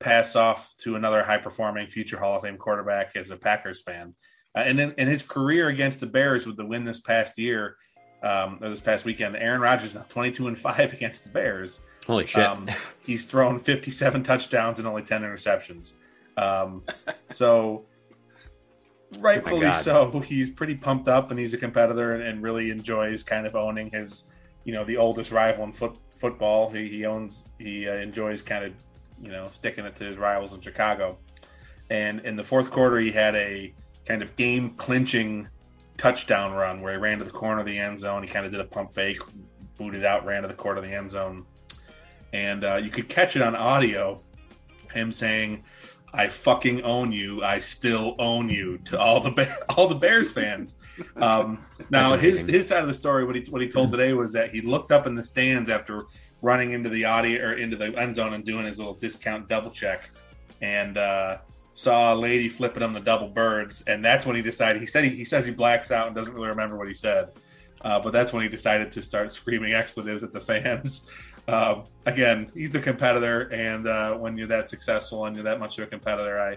[0.00, 4.14] pass off to another high performing future Hall of Fame quarterback as a Packers fan.
[4.56, 7.76] Uh, and in, in, his career against the Bears with the win this past year,
[8.22, 11.80] um, or this past weekend, Aaron Rodgers now 22 and 5 against the Bears.
[12.06, 12.44] Holy shit.
[12.44, 15.94] Um, he's thrown 57 touchdowns and only 10 interceptions.
[16.36, 16.82] Um,
[17.32, 17.86] so
[19.18, 20.20] rightfully oh so.
[20.20, 23.90] He's pretty pumped up, and he's a competitor, and, and, really enjoys kind of owning
[23.90, 24.24] his,
[24.64, 26.70] you know, the oldest rival in foot, football.
[26.70, 28.72] He, he owns, he uh, enjoys kind of,
[29.20, 31.18] you know, sticking it to his rivals in Chicago.
[31.90, 33.72] And in the fourth quarter, he had a
[34.06, 35.48] kind of game clinching
[35.96, 38.22] touchdown run where he ran to the corner of the end zone.
[38.22, 39.18] He kind of did a pump fake,
[39.78, 41.46] booted out, ran to the corner of the end zone,
[42.32, 44.20] and uh, you could catch it on audio.
[44.92, 45.64] Him saying,
[46.14, 47.42] I fucking own you.
[47.42, 50.76] I still own you to all the all the Bears fans.
[51.16, 54.32] Um, now his his side of the story, what he what he told today was
[54.32, 56.04] that he looked up in the stands after
[56.40, 59.70] running into the audio or into the end zone and doing his little discount double
[59.70, 60.10] check,
[60.62, 61.38] and uh,
[61.74, 64.80] saw a lady flipping him the double birds, and that's when he decided.
[64.80, 67.30] He said he, he says he blacks out and doesn't really remember what he said,
[67.84, 71.08] uh, but that's when he decided to start screaming expletives at the fans.
[71.46, 75.78] Uh, again, he's a competitor, and uh, when you're that successful and you're that much
[75.78, 76.56] of a competitor, I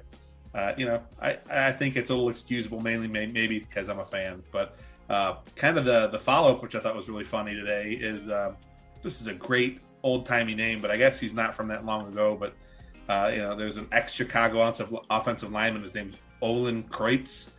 [0.57, 4.05] uh, you know, I, I think it's a little excusable, mainly maybe because I'm a
[4.05, 4.41] fan.
[4.51, 4.75] But
[5.09, 8.27] uh, kind of the the follow up, which I thought was really funny today, is
[8.27, 8.53] uh,
[9.03, 12.07] this is a great old timey name, but I guess he's not from that long
[12.07, 12.35] ago.
[12.39, 12.55] But
[13.07, 14.61] uh, you know, there's an ex Chicago
[15.09, 15.83] offensive lineman.
[15.83, 17.51] His name's Olin Kreutz.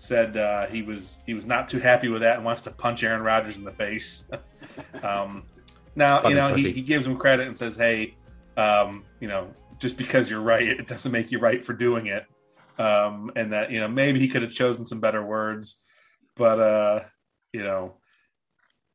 [0.00, 3.02] Said uh, he was he was not too happy with that and wants to punch
[3.02, 4.28] Aaron Rodgers in the face.
[5.02, 5.42] um,
[5.96, 8.14] now you know he, he gives him credit and says, "Hey,
[8.56, 12.24] um, you know, just because you're right, it doesn't make you right for doing it."
[12.78, 15.80] Um, and that you know maybe he could have chosen some better words,
[16.36, 17.00] but uh,
[17.52, 17.96] you know,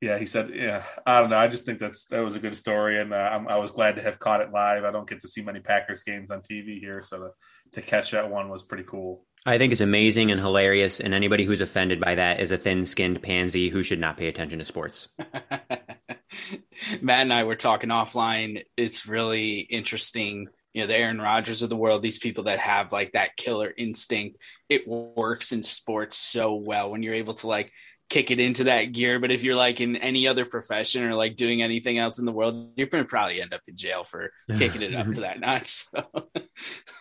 [0.03, 1.37] yeah, he said, yeah, I don't know.
[1.37, 4.01] I just think that's that was a good story, and uh, i was glad to
[4.01, 4.83] have caught it live.
[4.83, 7.29] I don't get to see many Packers games on TV here, so to,
[7.73, 9.25] to catch that one was pretty cool.
[9.45, 13.21] I think it's amazing and hilarious, and anybody who's offended by that is a thin-skinned
[13.21, 15.09] pansy who should not pay attention to sports.
[17.01, 18.63] Matt and I were talking offline.
[18.77, 20.47] It's really interesting.
[20.73, 23.71] You know, the Aaron Rodgers of the world, these people that have like that killer
[23.77, 24.37] instinct,
[24.69, 27.71] it works in sports so well when you're able to like
[28.09, 29.19] kick it into that gear.
[29.19, 32.31] But if you're like in any other profession or like doing anything else in the
[32.31, 35.39] world, you're going to probably end up in jail for kicking it up to that
[35.39, 35.67] notch.
[35.67, 36.07] So.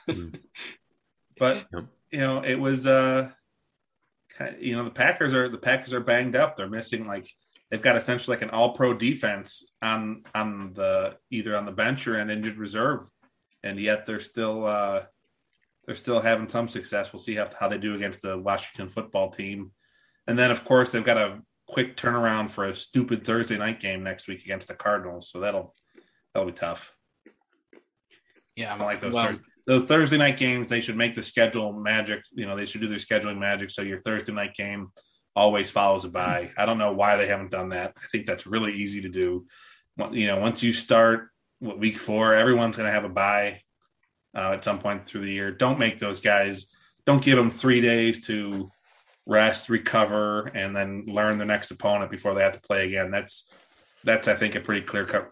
[0.09, 0.41] Mm.
[1.39, 1.67] but
[2.13, 3.31] you know, it was uh,
[4.59, 6.57] you know, the Packers are the Packers are banged up.
[6.57, 7.29] They're missing like
[7.71, 12.07] they've got essentially like an All Pro defense on on the either on the bench
[12.07, 13.09] or an injured reserve,
[13.63, 15.03] and yet they're still uh,
[15.87, 17.13] they're still having some success.
[17.13, 19.73] We'll see how, how they do against the Washington football team
[20.27, 24.03] and then, of course, they've got a quick turnaround for a stupid Thursday night game
[24.03, 25.31] next week against the Cardinals.
[25.31, 25.75] So that'll
[26.33, 26.95] that'll be tough.
[28.57, 29.15] Yeah, I like those.
[29.15, 30.69] Well, those Thursday night games.
[30.69, 32.23] They should make the schedule magic.
[32.33, 33.71] You know, they should do their scheduling magic.
[33.71, 34.93] So your Thursday night game
[35.35, 36.53] always follows a bye.
[36.57, 37.95] I don't know why they haven't done that.
[37.97, 39.47] I think that's really easy to do.
[40.11, 43.61] You know, once you start what, week four, everyone's going to have a bye
[44.35, 45.53] uh, at some point through the year.
[45.53, 46.67] Don't make those guys.
[47.07, 48.71] Don't give them three days to
[49.27, 53.11] rest, recover, and then learn the next opponent before they have to play again.
[53.11, 53.51] That's
[54.05, 55.31] that's I think a pretty clear cut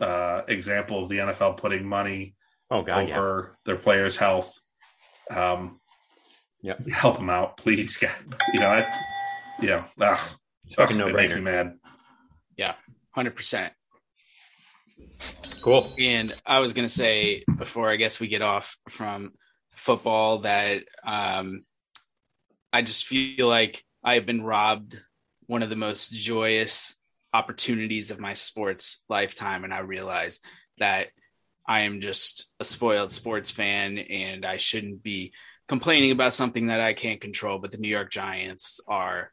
[0.00, 2.35] uh, example of the NFL putting money
[2.70, 3.56] oh, God, over yeah.
[3.64, 4.60] their players' health.
[5.30, 5.80] Um,
[6.62, 6.86] yep.
[6.88, 8.02] help them out, please.
[8.52, 8.84] You know, I,
[9.60, 10.20] you know, ugh,
[10.78, 11.74] ugh, no it makes me mad.
[12.56, 12.74] Yeah,
[13.10, 13.72] hundred percent.
[15.62, 15.92] Cool.
[15.98, 19.32] And I was gonna say before, I guess we get off from
[19.74, 21.64] football that um,
[22.72, 25.00] I just feel like I have been robbed
[25.46, 26.98] one of the most joyous
[27.32, 29.64] opportunities of my sports lifetime.
[29.64, 30.40] And I realize
[30.78, 31.08] that
[31.68, 35.32] I am just a spoiled sports fan and I shouldn't be
[35.68, 37.58] complaining about something that I can't control.
[37.58, 39.32] But the New York Giants are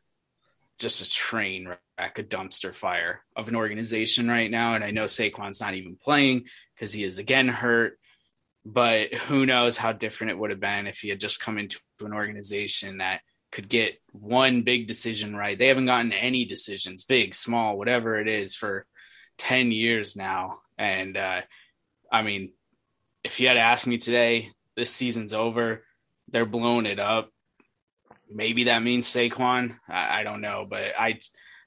[0.80, 4.74] just a train wreck, a dumpster fire of an organization right now.
[4.74, 8.00] And I know Saquon's not even playing because he is again hurt.
[8.66, 11.80] But who knows how different it would have been if he had just come into
[12.00, 13.20] an organization that
[13.52, 15.58] could get one big decision right.
[15.58, 18.86] They haven't gotten any decisions, big, small, whatever it is, for
[19.38, 20.60] 10 years now.
[20.78, 21.42] And uh,
[22.14, 22.54] I mean,
[23.24, 25.84] if you had asked me today, this season's over,
[26.30, 27.30] they're blowing it up.
[28.30, 29.76] Maybe that means Saquon.
[29.90, 31.20] I, I don't know, but I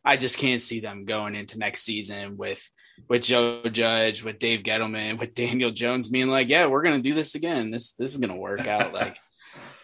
[0.04, 2.64] I just can't see them going into next season with
[3.08, 7.14] with Joe Judge, with Dave Gettleman, with Daniel Jones being like, "Yeah, we're gonna do
[7.14, 7.70] this again.
[7.72, 9.18] This this is gonna work out." like,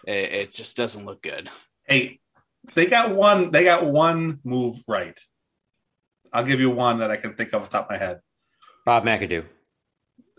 [0.07, 1.51] it, it just doesn't look good.
[1.85, 2.21] Hey,
[2.75, 3.51] they got one.
[3.51, 5.19] They got one move right.
[6.33, 8.21] I'll give you one that I can think of off the top of my head.
[8.87, 9.45] Bob McAdoo.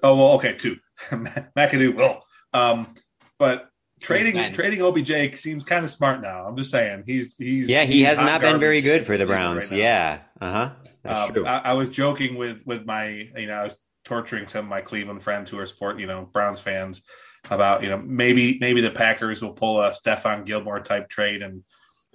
[0.03, 0.77] Oh well, okay, two.
[1.09, 2.21] McAdoo will.
[2.53, 2.93] Um,
[3.39, 3.69] but
[4.01, 6.45] trading trading OBJ seems kind of smart now.
[6.45, 9.25] I'm just saying he's he's yeah he he's has not been very good for the
[9.25, 9.71] Browns.
[9.71, 10.71] Right yeah, uh huh.
[11.03, 11.45] That's um, true.
[11.45, 14.81] I, I, was joking with with my you know I was torturing some of my
[14.81, 17.01] Cleveland friends who are sport you know Browns fans
[17.49, 21.63] about you know maybe maybe the Packers will pull a Stephon Gilmore type trade and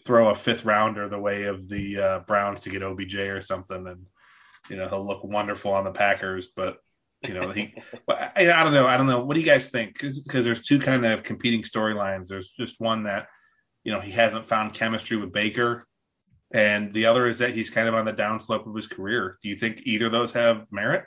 [0.05, 3.87] throw a fifth rounder the way of the uh, Browns to get OBJ or something,
[3.87, 4.07] and
[4.69, 6.49] you know he'll look wonderful on the Packers.
[6.55, 6.79] But
[7.27, 7.75] you know he,
[8.09, 9.25] I, I don't know, I don't know.
[9.25, 10.01] What do you guys think?
[10.01, 12.29] Because there's two kind of competing storylines.
[12.29, 13.27] There's just one that
[13.85, 15.87] you know he hasn't found chemistry with Baker,
[16.53, 19.39] and the other is that he's kind of on the downslope of his career.
[19.43, 21.05] Do you think either of those have merit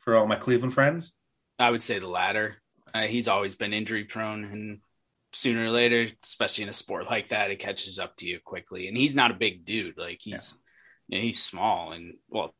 [0.00, 1.12] for all my Cleveland friends?
[1.58, 2.56] I would say the latter.
[2.92, 4.80] Uh, he's always been injury prone, and
[5.32, 8.88] sooner or later, especially in a sport like that, it catches up to you quickly.
[8.88, 10.60] And he's not a big dude; like he's
[11.08, 11.16] yeah.
[11.16, 12.54] you know, he's small and well,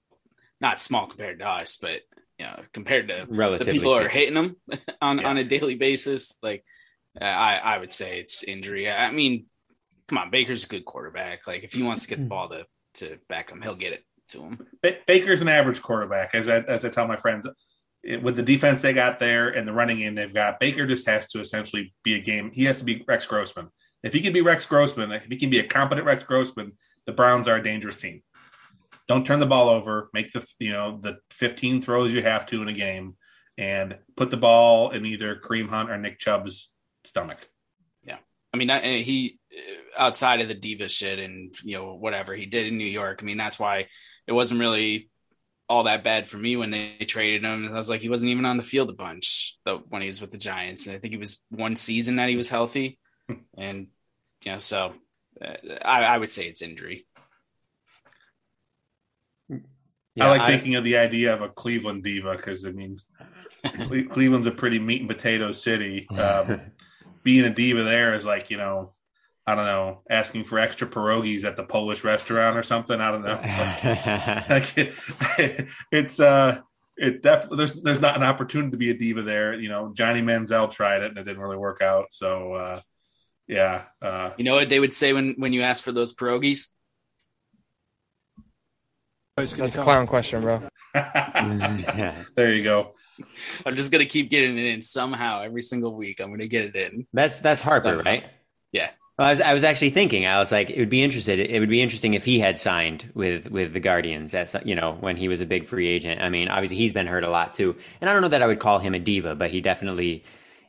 [0.60, 2.02] not small compared to us, but
[2.40, 4.56] you know, compared to Relatively the people who are hating him
[5.02, 5.28] on yeah.
[5.28, 6.64] on a daily basis, like
[7.20, 8.90] uh, I I would say it's injury.
[8.90, 9.44] I mean,
[10.08, 11.46] come on, Baker's a good quarterback.
[11.46, 12.28] Like if he wants to get the hmm.
[12.28, 14.66] ball to to back him, he'll get it to him.
[15.06, 17.46] Baker's an average quarterback, as I as I tell my friends
[18.02, 21.06] it, with the defense they got there and the running game they've got, Baker just
[21.06, 22.52] has to essentially be a game.
[22.54, 23.68] He has to be Rex Grossman.
[24.02, 26.72] If he can be Rex Grossman, if he can be a competent Rex Grossman,
[27.04, 28.22] the Browns are a dangerous team.
[29.10, 30.08] Don't turn the ball over.
[30.14, 33.16] Make the you know the 15 throws you have to in a game,
[33.58, 36.70] and put the ball in either Kareem Hunt or Nick Chubb's
[37.02, 37.38] stomach.
[38.04, 38.18] Yeah,
[38.54, 39.40] I mean he
[39.98, 43.18] outside of the diva shit and you know whatever he did in New York.
[43.20, 43.88] I mean that's why
[44.28, 45.10] it wasn't really
[45.68, 47.66] all that bad for me when they traded him.
[47.66, 50.20] I was like, he wasn't even on the field a bunch though when he was
[50.20, 50.86] with the Giants.
[50.86, 53.00] And I think it was one season that he was healthy,
[53.58, 53.88] and
[54.44, 54.94] you know, so
[55.44, 57.06] uh, I, I, would say it's injury.
[60.14, 62.98] Yeah, I like I, thinking of the idea of a Cleveland diva because I mean,
[64.10, 66.08] Cleveland's a pretty meat and potato city.
[66.08, 66.60] Um,
[67.22, 68.92] being a diva there is like you know
[69.50, 73.00] I don't know, asking for extra pierogies at the Polish restaurant or something.
[73.00, 73.40] I don't know.
[75.90, 76.60] it's uh,
[76.96, 79.54] it definitely there's there's not an opportunity to be a diva there.
[79.54, 82.12] You know, Johnny Manziel tried it and it didn't really work out.
[82.12, 82.80] So uh,
[83.48, 86.68] yeah, uh, you know what they would say when when you ask for those pierogies.
[89.44, 90.62] That's a clown question, bro.
[90.94, 92.94] there you go.
[93.64, 96.20] I'm just gonna keep getting it in somehow every single week.
[96.20, 97.06] I'm gonna get it in.
[97.12, 98.24] That's that's Harper, right?
[98.72, 98.90] Yeah.
[99.18, 100.24] Well, I was, I was actually thinking.
[100.24, 101.38] I was like, it would be interested.
[101.38, 104.32] It would be interesting if he had signed with with the Guardians.
[104.34, 106.22] As you know, when he was a big free agent.
[106.22, 107.76] I mean, obviously he's been hurt a lot too.
[108.00, 110.24] And I don't know that I would call him a diva, but he definitely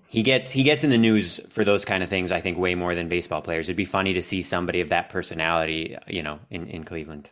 [0.08, 2.32] he gets he gets in the news for those kind of things.
[2.32, 3.68] I think way more than baseball players.
[3.68, 7.30] It'd be funny to see somebody of that personality, you know, in in Cleveland.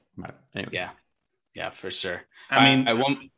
[0.55, 0.71] Anyway.
[0.71, 0.91] Yeah,
[1.53, 2.21] yeah, for sure.
[2.49, 3.31] I mean, I, I won't.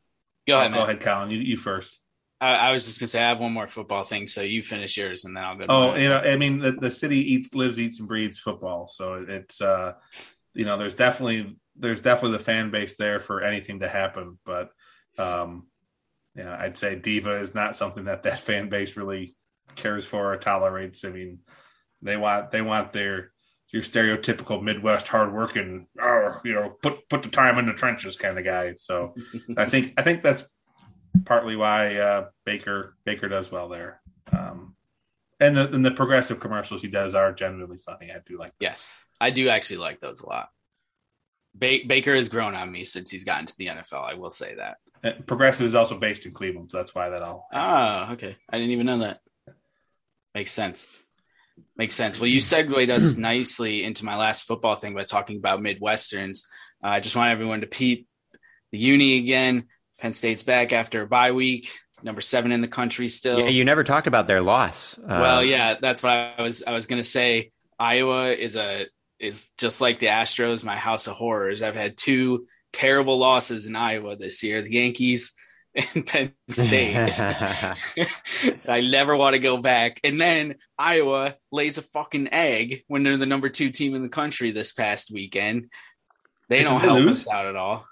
[0.48, 0.72] Go ahead.
[0.72, 1.30] Oh, go ahead, Colin.
[1.30, 2.00] You you first.
[2.40, 4.98] I, I, was just gonna say I have one more football thing, so you finish
[4.98, 5.66] yours and then I'll go.
[5.70, 9.24] oh, you know, I mean, the, the city eats, lives, eats, and breeds football, so
[9.28, 9.94] it's uh,
[10.54, 14.72] you know, there's definitely there's definitely the fan base there for anything to happen, but
[15.20, 15.68] um,
[16.36, 19.36] you know, I'd say diva is not something that that fan base really
[19.76, 21.06] cares for or tolerates.
[21.06, 21.40] I mean,
[22.02, 23.31] they want they want their
[23.72, 28.38] your stereotypical Midwest hardworking, uh, you know, put put the time in the trenches kind
[28.38, 28.74] of guy.
[28.76, 29.14] So
[29.58, 30.50] I think I think that's
[31.26, 34.02] partly why uh, Baker Baker does well there.
[34.32, 34.76] Um,
[35.40, 38.12] and the and the progressive commercials he does are genuinely funny.
[38.12, 38.52] I do like.
[38.52, 38.70] Them.
[38.70, 40.50] Yes, I do actually like those a lot.
[41.56, 44.04] Ba- Baker has grown on me since he's gotten to the NFL.
[44.04, 44.78] I will say that.
[45.04, 47.48] And progressive is also based in Cleveland, so that's why that all.
[47.52, 48.36] Oh, okay.
[48.50, 49.20] I didn't even know that.
[50.36, 50.88] Makes sense.
[51.76, 52.20] Makes sense.
[52.20, 56.46] Well, you segued us nicely into my last football thing by talking about Midwesterns.
[56.84, 58.08] Uh, I just want everyone to peep
[58.72, 59.68] the uni again.
[60.00, 61.70] Penn State's back after a bye week,
[62.04, 63.40] number seven in the country still.
[63.40, 64.98] Yeah, you never talked about their loss.
[64.98, 66.64] Uh, well, yeah, that's what I was.
[66.66, 67.52] I was going to say.
[67.80, 68.86] Iowa is a
[69.20, 71.62] is just like the Astros, my house of horrors.
[71.62, 75.34] I've had two terrible losses in Iowa this year: the Yankees
[75.96, 76.96] and Penn State.
[78.68, 80.00] I never want to go back.
[80.04, 84.10] And then Iowa lays a fucking egg when they're the number two team in the
[84.10, 85.70] country this past weekend.
[86.50, 87.86] They don't help us out at all.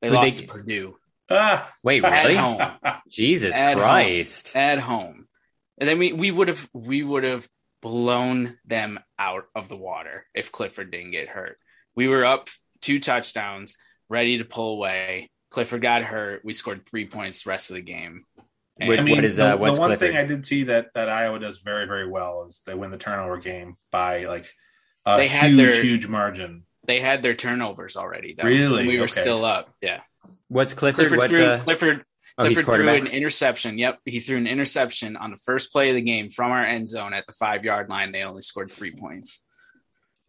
[0.00, 0.96] They lost they, to Purdue.
[1.82, 2.36] Wait, really?
[2.36, 3.00] At home.
[3.10, 4.52] Jesus at Christ.
[4.54, 4.62] Home.
[4.62, 5.28] At home.
[5.78, 7.46] And then we we would have we would have
[7.82, 11.58] blown them out of the water if Clifford didn't get hurt.
[11.94, 12.48] We were up
[12.80, 13.76] two touchdowns,
[14.08, 15.30] ready to pull away.
[15.52, 16.44] Clifford got hurt.
[16.44, 18.24] We scored three points the rest of the game.
[18.80, 19.98] And I mean, what is, uh, the, the one Clifford?
[19.98, 22.98] thing I did see that that Iowa does very very well is they win the
[22.98, 24.50] turnover game by like
[25.04, 26.64] a they had huge their, huge margin.
[26.86, 28.34] They had their turnovers already.
[28.34, 29.20] Though, really, we were okay.
[29.20, 29.72] still up.
[29.82, 30.00] Yeah.
[30.48, 31.08] What's Clifford?
[31.08, 31.62] Clifford what, threw, uh...
[31.62, 32.04] Clifford,
[32.38, 33.78] oh, Clifford threw an interception.
[33.78, 36.88] Yep, he threw an interception on the first play of the game from our end
[36.88, 38.10] zone at the five yard line.
[38.10, 39.44] They only scored three points.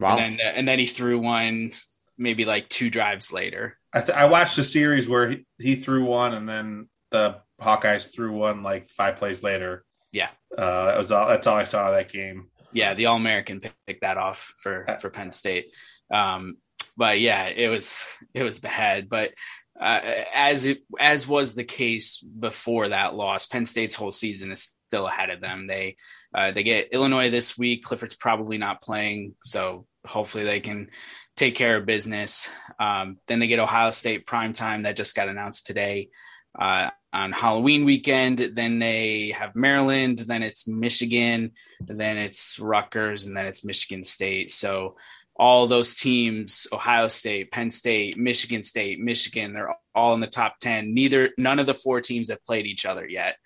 [0.02, 0.18] Wow!
[0.18, 1.72] And then, uh, and then he threw one
[2.18, 3.78] maybe like two drives later.
[3.94, 8.14] I, th- I watched a series where he, he threw one, and then the Hawkeyes
[8.14, 9.86] threw one like five plays later.
[10.12, 11.28] Yeah, uh, that was all.
[11.28, 12.50] That's all I saw of that game.
[12.72, 15.68] Yeah, the All American picked that off for uh, for Penn State.
[16.12, 16.58] Um,
[16.98, 18.04] but yeah, it was
[18.34, 19.10] it was bad.
[19.10, 19.32] But
[19.80, 20.00] uh,
[20.36, 25.08] as it, as was the case before that loss, Penn State's whole season is still
[25.08, 25.68] ahead of them.
[25.68, 25.98] They
[26.34, 27.84] uh, they get Illinois this week.
[27.84, 30.90] Clifford's probably not playing, so hopefully they can
[31.36, 32.50] take care of business.
[32.80, 36.10] Um, then they get Ohio State prime time that just got announced today
[36.58, 38.40] uh, on Halloween weekend.
[38.40, 40.20] Then they have Maryland.
[40.20, 41.52] Then it's Michigan.
[41.82, 44.52] Then it's Rutgers, and then it's Michigan State.
[44.52, 44.96] So
[45.36, 50.60] all those teams ohio state penn state michigan state michigan they're all in the top
[50.60, 53.38] 10 neither none of the four teams have played each other yet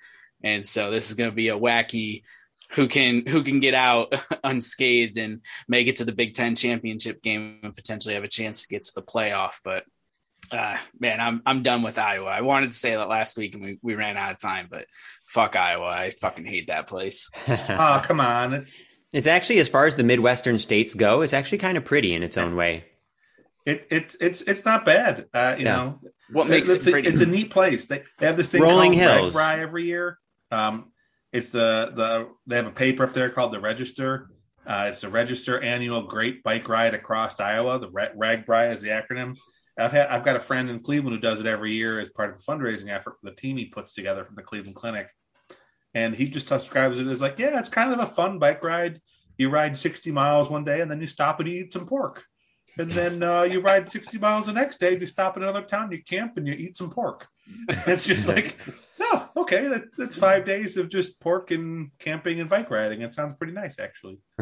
[0.43, 2.23] and so this is going to be a wacky
[2.71, 4.13] who can who can get out
[4.43, 8.63] unscathed and make it to the big 10 championship game and potentially have a chance
[8.63, 9.83] to get to the playoff but
[10.51, 12.29] Uh, man, I'm I'm done with Iowa.
[12.29, 14.85] I wanted to say that last week and we, we ran out of time, but
[15.25, 15.87] fuck Iowa.
[15.87, 17.29] I fucking hate that place.
[17.47, 18.53] oh, come on.
[18.53, 22.13] It's it's actually as far as the Midwestern states go, it's actually kind of pretty
[22.13, 22.85] in its own way.
[23.65, 25.25] It, it's it's it's not bad.
[25.33, 25.75] Uh, you yeah.
[25.75, 25.99] know,
[26.31, 27.09] what makes it's it pretty?
[27.09, 27.87] A, it's a neat place.
[27.87, 29.35] They, they have this thing Rolling called Hills.
[29.35, 30.17] RAGBRAI every year.
[30.51, 30.91] Um,
[31.37, 34.29] it's the the they have a paper up there called the Register.
[34.65, 37.79] Uh, it's the Register Annual Great Bike Ride Across Iowa.
[37.79, 39.37] The RAGBRAI is the acronym.
[39.77, 42.31] I've had I've got a friend in Cleveland who does it every year as part
[42.31, 45.09] of a fundraising effort for the team he puts together from the Cleveland Clinic,
[45.93, 48.99] and he just describes it as like, yeah, it's kind of a fun bike ride.
[49.37, 52.23] You ride 60 miles one day and then you stop and you eat some pork.
[52.79, 55.91] And then uh, you ride 60 miles the next day, you stop in another town,
[55.91, 57.27] you camp and you eat some pork.
[57.87, 58.57] it's just like,
[58.99, 63.01] no, okay, that, that's five days of just pork and camping and bike riding.
[63.01, 64.19] It sounds pretty nice, actually.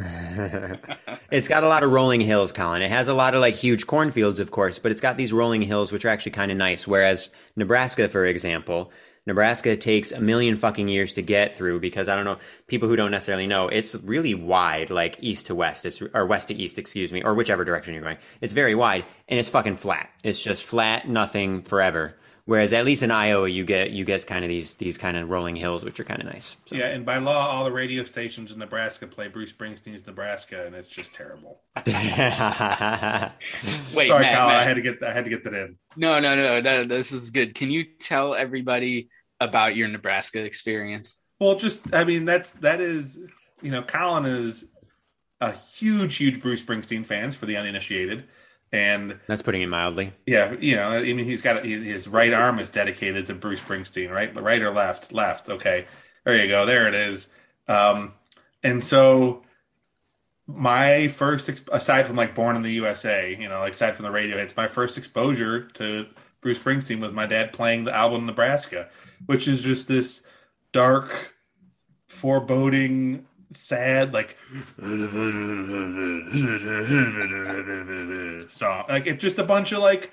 [1.32, 2.82] it's got a lot of rolling hills, Colin.
[2.82, 5.62] It has a lot of like huge cornfields, of course, but it's got these rolling
[5.62, 6.88] hills, which are actually kind of nice.
[6.88, 8.92] Whereas Nebraska, for example,
[9.28, 12.38] Nebraska takes a million fucking years to get through because I don't know
[12.68, 16.50] people who don't necessarily know it's really wide, like east to west, it's or west
[16.50, 18.18] to east, excuse me, or whichever direction you're going.
[18.42, 20.10] It's very wide and it's fucking flat.
[20.24, 22.16] It's just flat, nothing forever.
[22.48, 25.32] Whereas at least in Iowa, you get you get kind of these these kind of
[25.32, 26.58] rolling hills, which are kind of nice.
[26.66, 26.76] So.
[26.76, 30.76] Yeah, and by law, all the radio stations in Nebraska play Bruce Springsteen's Nebraska, and
[30.76, 31.62] it's just terrible.
[31.78, 32.12] Wait, sorry,
[33.96, 34.60] Matt, Kyle, Matt.
[34.60, 35.78] I had to get I had to get that in.
[35.96, 36.62] No, no, no.
[36.62, 37.56] That, this is good.
[37.56, 41.22] Can you tell everybody about your Nebraska experience?
[41.40, 43.20] Well, just I mean that's that is
[43.64, 44.70] you know Colin is
[45.42, 48.26] a huge huge Bruce Springsteen fans for the uninitiated,
[48.72, 50.14] and That's putting it mildly.
[50.26, 53.62] yeah, you know I mean he's got his his right arm is dedicated to Bruce
[53.64, 54.34] Springsteen, right?
[54.34, 55.12] The right or left?
[55.14, 55.50] Left.
[55.50, 55.88] Okay,
[56.24, 56.66] there you go.
[56.66, 57.30] There it is.
[57.68, 58.14] Um,
[58.64, 59.44] and so
[60.48, 64.12] my first aside from like Born in the USA, you know, like aside from the
[64.12, 66.08] radio hits, my first exposure to
[66.42, 68.90] Bruce Springsteen was my dad playing the album Nebraska,
[69.26, 70.24] which is just this
[70.72, 71.34] dark,
[72.08, 74.38] foreboding, sad, like
[78.50, 78.86] song.
[78.90, 80.12] Like it's just a bunch of like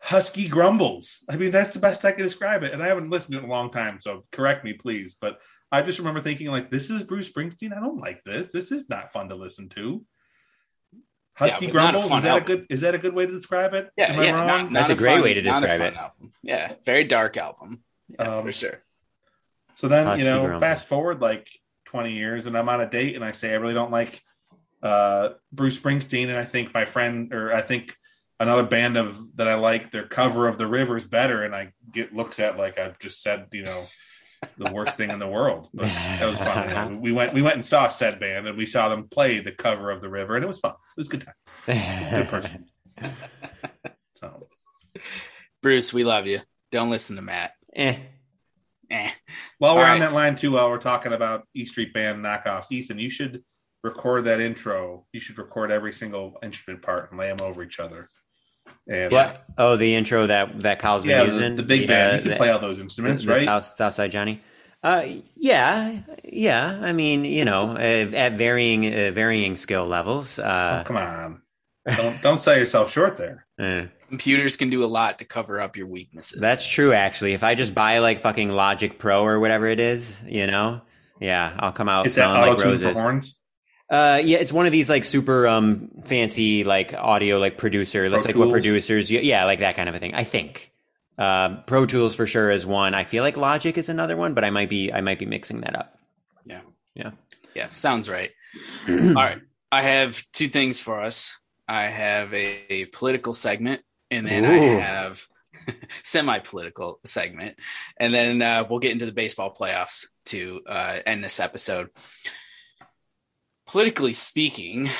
[0.00, 1.20] husky grumbles.
[1.28, 2.72] I mean, that's the best I can describe it.
[2.72, 5.16] And I haven't listened to it in a long time, so correct me, please.
[5.20, 7.76] But I just remember thinking, like, this is Bruce Springsteen.
[7.76, 8.52] I don't like this.
[8.52, 10.04] This is not fun to listen to.
[11.34, 12.42] Husky but not a grumbles is that album.
[12.42, 13.88] a good is that a good way to describe it?
[13.96, 14.32] Yeah, Am I yeah.
[14.32, 14.46] wrong?
[14.46, 15.94] Not, not That's a great fun- way to describe it.
[15.94, 16.32] Album.
[16.42, 17.82] Yeah, very dark album.
[18.08, 18.82] Yeah, Um, for sure.
[19.76, 20.60] So then, Husky you know, grumbles.
[20.60, 21.48] fast forward like
[21.92, 24.22] 20 years and I'm on a date and I say I really don't like
[24.82, 27.94] uh, Bruce Springsteen and I think my friend or I think
[28.40, 31.72] another band of that I like their cover of The River is better and I
[31.92, 33.86] get looks at like I've just said, you know,
[34.56, 35.68] the worst thing in the world.
[35.72, 37.00] But that was fun.
[37.02, 39.90] We went we went and saw said band and we saw them play the cover
[39.90, 40.72] of The River and it was fun.
[40.72, 42.14] It was a good time.
[42.14, 42.66] Good person.
[44.14, 44.46] So
[45.62, 46.40] Bruce, we love you.
[46.70, 47.54] Don't listen to Matt.
[47.74, 47.96] Eh.
[48.92, 49.10] Eh.
[49.58, 50.00] While we're All on right.
[50.00, 53.42] that line too, while we're talking about E Street Band knockoffs, Ethan, you should
[53.82, 55.06] record that intro.
[55.12, 58.08] You should record every single instrument part and lay them over each other.
[58.88, 59.44] And What?
[59.58, 61.56] Oh, the intro that that Kyle's been yeah, the, using.
[61.56, 62.12] the big band.
[62.12, 63.44] uh, you can the- play all those instruments, the right?
[63.44, 64.40] South Southside Johnny.
[64.84, 66.78] Uh, yeah, yeah.
[66.82, 67.76] I mean, you know, uh,
[68.14, 70.38] at varying uh, varying skill levels.
[70.38, 71.42] Oh, Uh, come on,
[71.96, 73.46] don't don't sell yourself short there.
[74.12, 76.38] Computers can do a lot to cover up your weaknesses.
[76.38, 77.32] That's true, actually.
[77.32, 80.82] If I just buy like fucking Logic Pro or whatever it is, you know,
[81.18, 83.38] yeah, I'll come out It's that smelling auto like tune for horns.
[83.88, 88.10] Uh, yeah, it's one of these like super um fancy like audio like producer.
[88.10, 88.52] That's Pro like what Tools?
[88.52, 90.14] producers, yeah, yeah, like that kind of a thing.
[90.14, 90.70] I think.
[91.16, 92.92] Um, Pro Tools for sure is one.
[92.94, 95.62] I feel like Logic is another one, but I might be I might be mixing
[95.62, 95.98] that up.
[96.44, 96.60] yeah.
[96.94, 97.12] Yeah.
[97.54, 98.30] Yeah, sounds right.
[98.88, 99.40] All right.
[99.70, 101.38] I have two things for us.
[101.68, 103.82] I have a, a political segment,
[104.12, 105.26] and then I have
[106.04, 107.56] semi-political segment,
[107.98, 111.88] and then uh, we'll get into the baseball playoffs to uh, end this episode.
[113.66, 114.90] Politically speaking,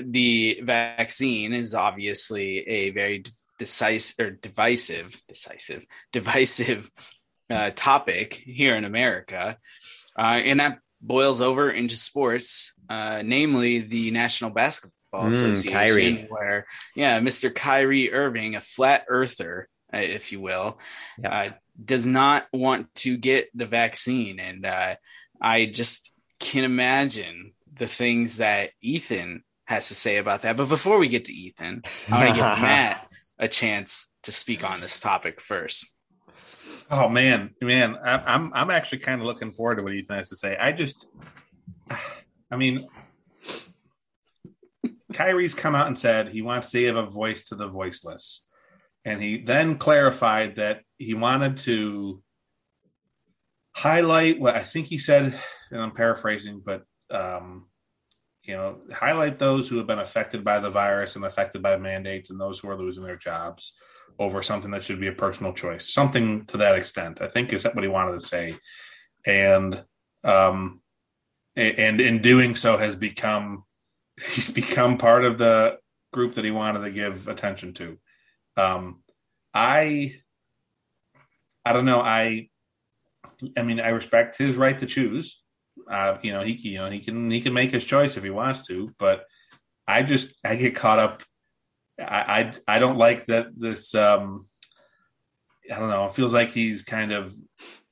[0.00, 6.90] the vaccine is obviously a very d- decisive or divisive, decisive, divisive
[7.50, 9.58] uh, topic here in America,
[10.18, 15.72] uh, and that boils over into sports, uh, namely the National Basketball Mm, Association,
[16.16, 16.26] Kyrie.
[16.28, 17.54] where yeah, Mr.
[17.54, 20.78] Kyrie Irving, a flat earther, uh, if you will,
[21.22, 21.30] Yeah.
[21.34, 21.52] uh,
[21.84, 24.96] does not want to get the vaccine, and uh,
[25.40, 30.56] I just can imagine the things that Ethan has to say about that.
[30.56, 33.08] But before we get to Ethan, I want to give Matt
[33.38, 35.90] a chance to speak on this topic first.
[36.90, 40.28] Oh man, man, I'm I'm, I'm actually kind of looking forward to what Ethan has
[40.28, 40.56] to say.
[40.56, 41.08] I just,
[42.50, 42.86] I mean,
[45.14, 48.46] Kyrie's come out and said he wants to give a voice to the voiceless,
[49.04, 52.22] and he then clarified that he wanted to
[53.74, 55.38] highlight what I think he said,
[55.70, 57.66] and I'm paraphrasing, but um,
[58.42, 62.30] you know, highlight those who have been affected by the virus and affected by mandates,
[62.30, 63.74] and those who are losing their jobs
[64.18, 67.20] over something that should be a personal choice, something to that extent.
[67.20, 68.56] I think is what he wanted to say,
[69.26, 69.84] and
[70.24, 70.80] um,
[71.56, 73.64] and in doing so has become
[74.20, 75.78] he's become part of the
[76.12, 77.98] group that he wanted to give attention to.
[78.56, 79.02] Um,
[79.52, 80.16] I
[81.64, 82.00] I don't know.
[82.00, 82.48] I
[83.56, 85.42] I mean, I respect his right to choose.
[85.88, 88.30] Uh, you know, he you know he can he can make his choice if he
[88.30, 89.24] wants to, but
[89.86, 91.22] I just I get caught up.
[91.98, 93.94] I I, I don't like that this.
[93.94, 94.46] Um,
[95.70, 96.06] I don't know.
[96.06, 97.34] It feels like he's kind of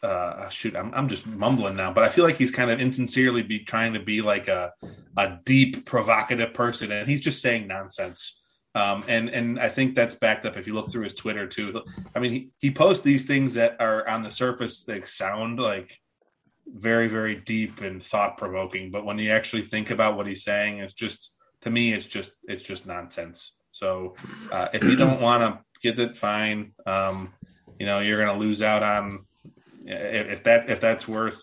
[0.02, 0.76] uh, shoot.
[0.76, 3.94] I'm I'm just mumbling now, but I feel like he's kind of insincerely be trying
[3.94, 4.72] to be like a
[5.16, 8.40] a deep provocative person, and he's just saying nonsense.
[8.74, 11.82] Um, and and I think that's backed up if you look through his Twitter too.
[12.14, 15.98] I mean, he, he posts these things that are on the surface they sound like
[16.66, 20.78] very very deep and thought provoking, but when you actually think about what he's saying,
[20.78, 23.56] it's just to me it's just it's just nonsense.
[23.72, 24.16] So
[24.50, 26.72] uh, if you don't want to get it, fine.
[26.86, 27.32] Um,
[27.78, 29.26] you know, you're going to lose out on
[29.86, 31.40] if, that if that's worth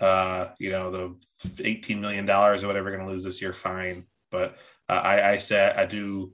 [0.00, 1.16] uh, you know the
[1.64, 4.04] 18 million dollars or whatever going to lose this year, fine.
[4.30, 4.56] But
[4.88, 6.32] uh, I, I said I do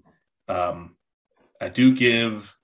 [0.49, 0.97] um,
[1.61, 2.57] I do give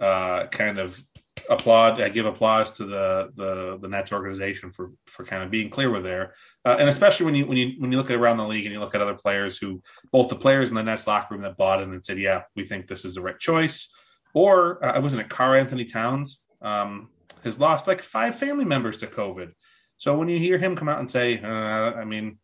[0.00, 1.02] uh, kind of
[1.48, 2.00] applaud.
[2.00, 5.90] I give applause to the the the Nets organization for for kind of being clear
[5.90, 6.34] with there,
[6.64, 8.72] uh, and especially when you when you when you look at around the league and
[8.72, 11.56] you look at other players who both the players in the Nets locker room that
[11.56, 13.92] bought in and said, "Yeah, we think this is the right choice,"
[14.32, 17.10] or uh, I wasn't a Karl-Anthony Towns um,
[17.44, 19.52] has lost like five family members to COVID.
[19.96, 22.38] So when you hear him come out and say, uh, I mean,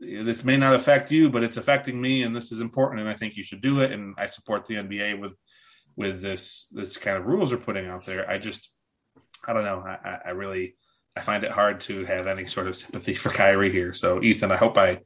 [0.00, 3.14] this may not affect you, but it's affecting me, and this is important, and I
[3.14, 3.92] think you should do it.
[3.92, 5.40] And I support the NBA with
[5.96, 8.28] with this this kind of rules they're putting out there.
[8.28, 8.70] I just,
[9.46, 9.80] I don't know.
[9.80, 10.76] I, I really,
[11.16, 13.92] I find it hard to have any sort of sympathy for Kyrie here.
[13.92, 15.00] So Ethan, I hope I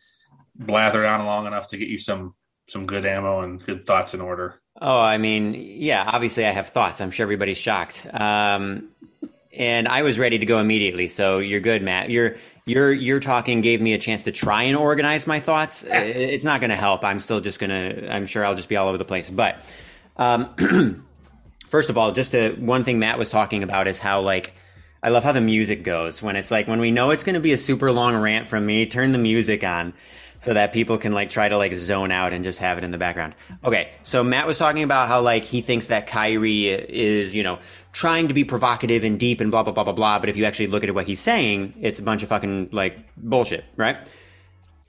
[0.59, 2.33] blathered on long enough to get you some
[2.69, 4.61] some good ammo and good thoughts in order.
[4.81, 7.01] Oh, I mean, yeah, obviously I have thoughts.
[7.01, 8.07] I'm sure everybody's shocked.
[8.13, 8.89] Um,
[9.57, 11.09] and I was ready to go immediately.
[11.09, 12.11] So you're good, Matt.
[12.11, 15.85] You're your your talking gave me a chance to try and organize my thoughts.
[15.89, 17.05] it's not going to help.
[17.05, 18.13] I'm still just going to.
[18.13, 19.31] I'm sure I'll just be all over the place.
[19.31, 19.59] But
[20.17, 21.05] um,
[21.67, 24.53] first of all, just to, one thing Matt was talking about is how like
[25.03, 27.41] I love how the music goes when it's like when we know it's going to
[27.41, 28.87] be a super long rant from me.
[28.87, 29.95] Turn the music on
[30.39, 32.91] so that people can like try to like zone out and just have it in
[32.91, 33.35] the background.
[33.65, 37.59] Okay, so Matt was talking about how like he thinks that Kyrie is, you know,
[37.93, 40.45] trying to be provocative and deep and blah blah blah blah blah, but if you
[40.45, 43.97] actually look at what he's saying, it's a bunch of fucking like bullshit, right?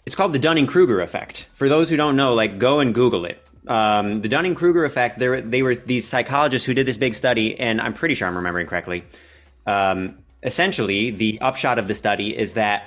[0.05, 1.47] It's called the Dunning-Kruger effect.
[1.53, 3.43] For those who don't know, like go and Google it.
[3.67, 5.19] Um, the Dunning-Kruger effect.
[5.19, 8.37] There, they were these psychologists who did this big study, and I'm pretty sure I'm
[8.37, 9.03] remembering correctly.
[9.65, 12.85] Um, essentially, the upshot of the study is that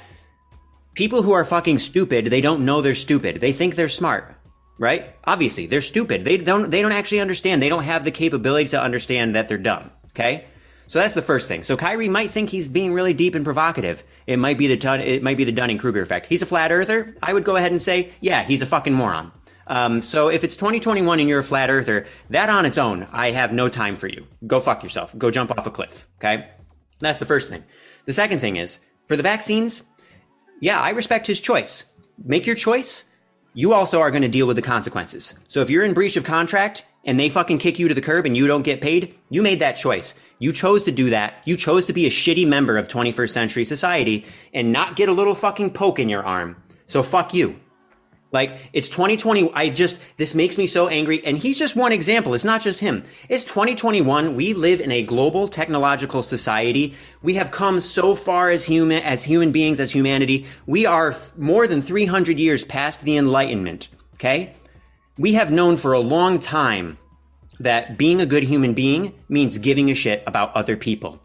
[1.00, 3.40] people who are fucking stupid, they don't know they're stupid.
[3.40, 4.34] They think they're smart,
[4.76, 5.16] right?
[5.24, 6.26] Obviously, they're stupid.
[6.26, 7.62] They don't they don't actually understand.
[7.62, 10.44] They don't have the capability to understand that they're dumb, okay?
[10.88, 11.64] So that's the first thing.
[11.64, 14.04] So Kyrie might think he's being really deep and provocative.
[14.26, 16.26] It might be the it might be the Dunning-Kruger effect.
[16.26, 17.16] He's a flat earther.
[17.22, 19.32] I would go ahead and say, yeah, he's a fucking moron.
[19.66, 23.30] Um, so if it's 2021 and you're a flat earther, that on its own, I
[23.30, 24.26] have no time for you.
[24.46, 25.16] Go fuck yourself.
[25.16, 26.06] Go jump off a cliff.
[26.18, 26.50] Okay.
[26.98, 27.64] That's the first thing.
[28.04, 28.80] The second thing is
[29.10, 29.82] for the vaccines,
[30.60, 31.84] yeah, I respect his choice.
[32.22, 33.04] Make your choice.
[33.54, 35.34] You also are going to deal with the consequences.
[35.48, 38.26] So if you're in breach of contract and they fucking kick you to the curb
[38.26, 40.14] and you don't get paid, you made that choice.
[40.38, 41.34] You chose to do that.
[41.44, 45.12] You chose to be a shitty member of 21st century society and not get a
[45.12, 46.62] little fucking poke in your arm.
[46.86, 47.58] So fuck you.
[48.32, 49.52] Like it's 2020.
[49.52, 51.24] I just, this makes me so angry.
[51.24, 52.34] And he's just one example.
[52.34, 53.04] It's not just him.
[53.28, 54.36] It's 2021.
[54.36, 56.94] We live in a global technological society.
[57.22, 60.46] We have come so far as human, as human beings, as humanity.
[60.66, 63.88] We are more than 300 years past the enlightenment.
[64.14, 64.54] Okay.
[65.18, 66.98] We have known for a long time
[67.58, 71.20] that being a good human being means giving a shit about other people.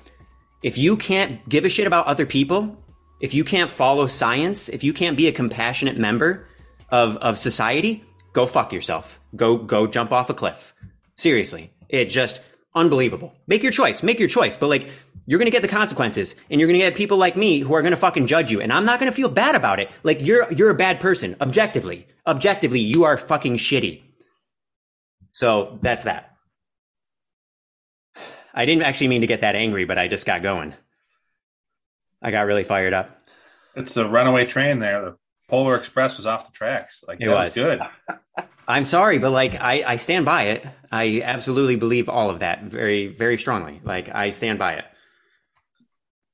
[0.61, 2.77] If you can't give a shit about other people,
[3.21, 6.47] if you can't follow science, if you can't be a compassionate member,
[6.89, 9.19] of of society, go fuck yourself.
[9.35, 10.73] Go go jump off a cliff.
[11.17, 12.41] Seriously, it just
[12.73, 13.33] unbelievable.
[13.47, 14.03] Make your choice.
[14.03, 14.57] Make your choice.
[14.57, 14.89] But like,
[15.25, 17.95] you're gonna get the consequences, and you're gonna get people like me who are gonna
[17.95, 19.89] fucking judge you, and I'm not gonna feel bad about it.
[20.03, 21.35] Like you're you're a bad person.
[21.41, 24.03] Objectively, objectively, you are fucking shitty.
[25.31, 26.31] So that's that.
[28.53, 30.73] I didn't actually mean to get that angry, but I just got going.
[32.21, 33.21] I got really fired up.
[33.75, 35.15] It's the runaway train there.
[35.47, 37.03] Polar Express was off the tracks.
[37.07, 37.49] Like it was.
[37.49, 37.81] was good.
[38.67, 40.65] I'm sorry, but like I, I stand by it.
[40.91, 43.79] I absolutely believe all of that very, very strongly.
[43.83, 44.85] Like I stand by it.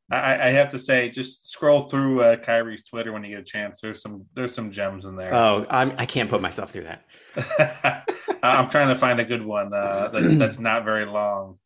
[0.09, 3.43] I, I have to say, just scroll through uh, Kyrie's Twitter when you get a
[3.43, 3.79] chance.
[3.81, 5.33] There's some there's some gems in there.
[5.33, 8.05] Oh, I'm, I can't put myself through that.
[8.43, 11.59] I'm trying to find a good one uh, that's that's not very long.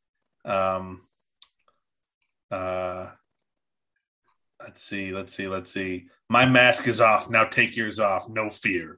[0.43, 1.02] Um,
[2.52, 3.08] uh,
[4.66, 6.05] let's see, let's see, let's see.
[6.28, 7.30] My mask is off.
[7.30, 8.28] Now take yours off.
[8.28, 8.97] No fear.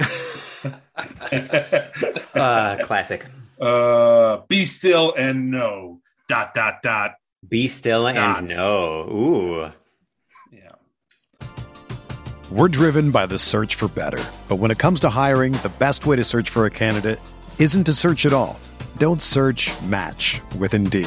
[2.34, 3.26] uh, classic.
[3.60, 6.00] Uh, be still and no.
[6.28, 7.12] Dot dot dot.
[7.48, 8.38] Be still dot.
[8.40, 9.08] and no.
[9.08, 9.72] Ooh.
[10.50, 10.72] Yeah.
[12.50, 16.06] We're driven by the search for better, but when it comes to hiring, the best
[16.06, 17.20] way to search for a candidate
[17.60, 18.58] isn't to search at all.
[18.96, 19.70] Don't search.
[19.82, 21.06] Match with Indeed.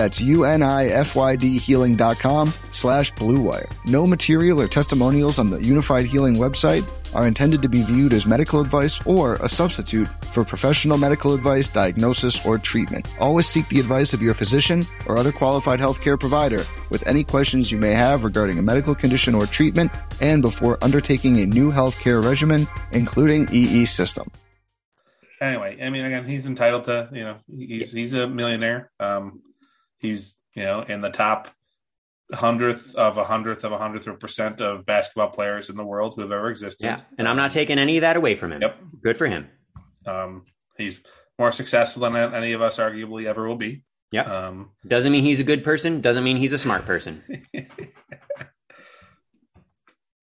[0.00, 3.70] That's U-N-I-F-Y-D healing.com slash bluewire.
[3.84, 8.24] No material or testimonials on the Unifyd Healing website are intended to be viewed as
[8.24, 13.06] medical advice or a substitute for professional medical advice, diagnosis, or treatment.
[13.20, 17.70] Always seek the advice of your physician or other qualified healthcare provider with any questions
[17.70, 19.92] you may have regarding a medical condition or treatment
[20.22, 24.30] and before undertaking a new healthcare regimen, including EE system.
[25.42, 28.90] Anyway, I mean, again, he's entitled to, you know, he's, he's a millionaire.
[28.98, 29.42] Um,
[30.00, 31.50] he's, you know, in the top
[32.32, 35.84] hundredth of a hundredth of a hundredth of a percent of basketball players in the
[35.84, 36.84] world who have ever existed.
[36.84, 38.62] Yeah, and I'm not taking any of that away from him.
[38.62, 39.48] Yep, good for him.
[40.06, 40.44] Um,
[40.76, 41.00] he's
[41.38, 43.82] more successful than any of us arguably ever will be.
[44.12, 44.22] Yeah.
[44.22, 46.00] Um, doesn't mean he's a good person.
[46.00, 47.22] Doesn't mean he's a smart person.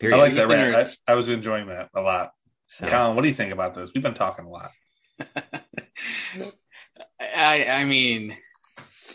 [0.04, 0.76] I like that rant.
[0.76, 2.34] I, I, was enjoying that a lot.
[2.68, 2.88] So.
[2.88, 3.90] Colin, what do you think about this?
[3.94, 4.70] We've been talking a lot.
[7.20, 8.38] I, I mean,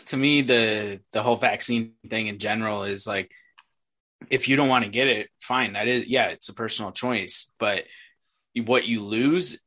[0.07, 3.31] to me the the whole vaccine thing in general is like
[4.29, 7.51] if you don't want to get it fine that is yeah it's a personal choice
[7.59, 7.83] but
[8.55, 9.59] what you lose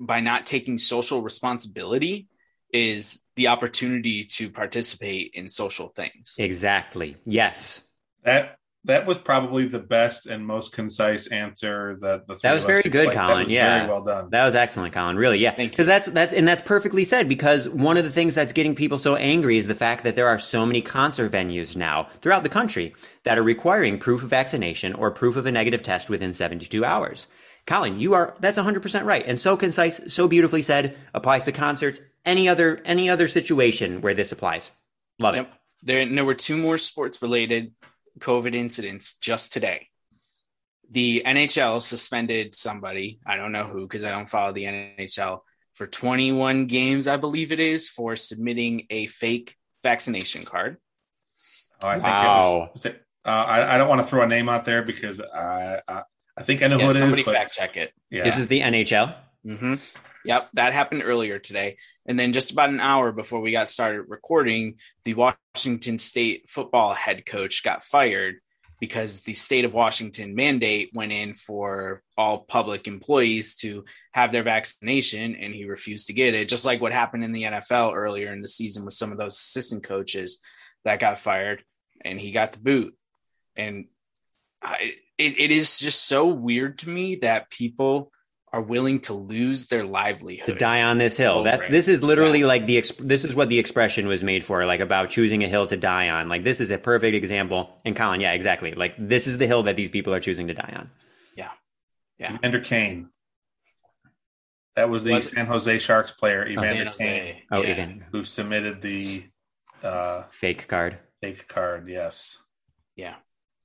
[0.00, 2.28] by not taking social responsibility
[2.72, 6.36] is the opportunity to participate in social things.
[6.38, 7.82] Exactly yes.
[8.24, 12.82] That that was probably the best and most concise answer that the that was very
[12.82, 13.50] good, Colin.
[13.50, 14.30] yeah, very well done.
[14.30, 15.16] That was excellent, Colin.
[15.16, 17.28] Really, yeah, because that's that's and that's perfectly said.
[17.28, 20.28] Because one of the things that's getting people so angry is the fact that there
[20.28, 24.94] are so many concert venues now throughout the country that are requiring proof of vaccination
[24.94, 27.26] or proof of a negative test within 72 hours.
[27.66, 30.96] Colin, you are that's 100% right and so concise, so beautifully said.
[31.12, 34.70] Applies to concerts, any other any other situation where this applies.
[35.18, 35.46] Love yep.
[35.46, 35.52] it.
[35.82, 37.72] There, there were two more sports related
[38.18, 39.88] COVID incidents just today.
[40.90, 45.40] The NHL suspended somebody, I don't know who because I don't follow the NHL,
[45.74, 50.78] for 21 games, I believe it is, for submitting a fake vaccination card.
[51.80, 52.70] Oh, I think wow.
[52.74, 52.86] it was.
[52.86, 52.90] Uh,
[53.24, 56.02] I, I, don't want to throw a name out there because I, I,
[56.36, 57.26] I think I know yeah, who it somebody is.
[57.26, 57.92] Somebody fact check it.
[58.10, 58.24] Yeah.
[58.24, 59.14] This is the NHL.
[59.46, 59.74] Mm-hmm.
[60.24, 61.76] Yep, that happened earlier today.
[62.06, 66.94] And then just about an hour before we got started recording, the Washington State football
[66.94, 68.36] head coach got fired
[68.80, 74.44] because the state of Washington mandate went in for all public employees to have their
[74.44, 78.32] vaccination and he refused to get it, just like what happened in the NFL earlier
[78.32, 80.40] in the season with some of those assistant coaches
[80.84, 81.64] that got fired
[82.04, 82.94] and he got the boot.
[83.56, 83.86] And
[84.62, 88.12] I, it, it is just so weird to me that people
[88.52, 91.42] are willing to lose their livelihood to die on this hill.
[91.42, 91.70] That's it.
[91.70, 92.46] this is literally yeah.
[92.46, 95.66] like the this is what the expression was made for, like about choosing a hill
[95.66, 96.28] to die on.
[96.28, 97.78] Like this is a perfect example.
[97.84, 98.72] And Colin, yeah, exactly.
[98.72, 100.90] Like this is the hill that these people are choosing to die on.
[101.36, 101.50] Yeah,
[102.18, 102.34] yeah.
[102.34, 103.10] Evander Kane.
[104.76, 107.88] That was the was San Jose Sharks player, Evander oh, Kane, oh, yeah.
[108.12, 109.24] who submitted the
[109.82, 110.98] uh, fake card.
[111.20, 112.38] Fake card, yes.
[112.94, 113.16] Yeah.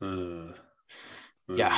[0.02, 0.58] Ugh.
[1.58, 1.78] Yeah.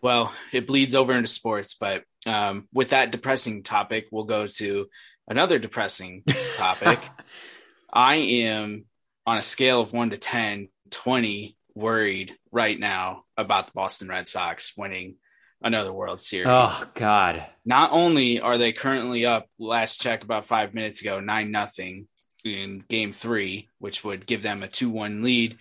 [0.00, 4.88] Well, it bleeds over into sports, but um, with that depressing topic, we'll go to
[5.28, 6.24] another depressing
[6.56, 7.00] topic.
[7.92, 8.84] I am
[9.26, 14.28] on a scale of 1 to 10, 20 worried right now about the Boston Red
[14.28, 15.16] Sox winning
[15.62, 16.48] another World Series.
[16.50, 17.44] Oh God.
[17.64, 22.06] Not only are they currently up last check about 5 minutes ago 9 nothing
[22.44, 25.56] in game 3, which would give them a 2-1 lead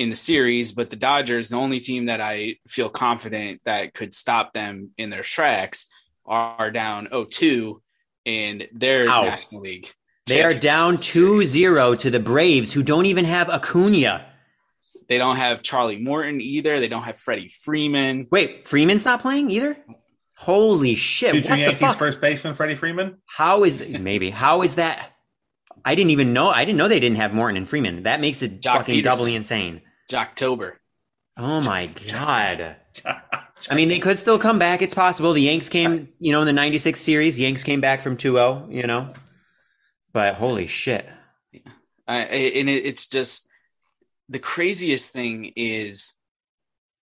[0.00, 4.14] in the series, but the Dodgers, the only team that I feel confident that could
[4.14, 5.86] stop them in their tracks,
[6.24, 7.80] are down 0-2
[8.24, 9.24] in their Ow.
[9.24, 9.92] National League.
[10.26, 14.24] They are down 2-0 to the Braves, who don't even have Acuna.
[15.06, 16.80] They don't have Charlie Morton either.
[16.80, 18.26] They don't have Freddie Freeman.
[18.30, 19.76] Wait, Freeman's not playing either?
[20.34, 21.32] Holy shit!
[21.32, 23.18] Future Yankees first baseman Freddie Freeman.
[23.26, 24.30] How is maybe?
[24.30, 25.12] How is that?
[25.84, 26.48] I didn't even know.
[26.48, 28.04] I didn't know they didn't have Morton and Freeman.
[28.04, 29.04] That makes it Joc fucking Pederson.
[29.04, 29.82] doubly insane.
[30.10, 30.74] Jocktober.
[31.36, 32.76] Oh my god.
[33.04, 34.82] I mean, they could still come back.
[34.82, 35.32] It's possible.
[35.32, 38.86] The Yanks came, you know, in the 96 series, Yanks came back from 2-0, you
[38.86, 39.14] know.
[40.12, 41.06] But holy shit.
[42.08, 43.48] Uh, and it's just
[44.28, 46.16] the craziest thing is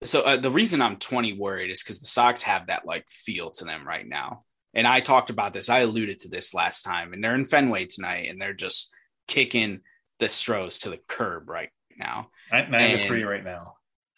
[0.04, 3.50] so uh, the reason I'm 20 worried is because the Sox have that like feel
[3.52, 4.44] to them right now.
[4.74, 5.70] And I talked about this.
[5.70, 8.94] I alluded to this last time, and they're in Fenway tonight, and they're just
[9.28, 9.82] kicking
[10.20, 12.30] the Stros to the curb right now.
[12.52, 13.60] Nine, nine to three right now.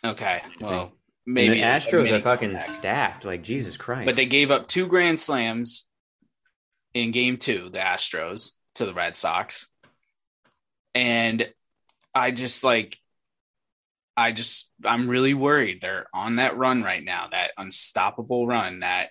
[0.03, 0.93] Okay, well,
[1.25, 2.69] maybe the Astros are fucking comeback.
[2.69, 3.25] stacked.
[3.25, 4.05] Like Jesus Christ!
[4.05, 5.87] But they gave up two grand slams
[6.93, 7.69] in Game Two.
[7.69, 9.67] The Astros to the Red Sox,
[10.93, 11.51] and
[12.13, 12.97] I just like,
[14.15, 15.79] I just I'm really worried.
[15.81, 19.09] They're on that run right now, that unstoppable run that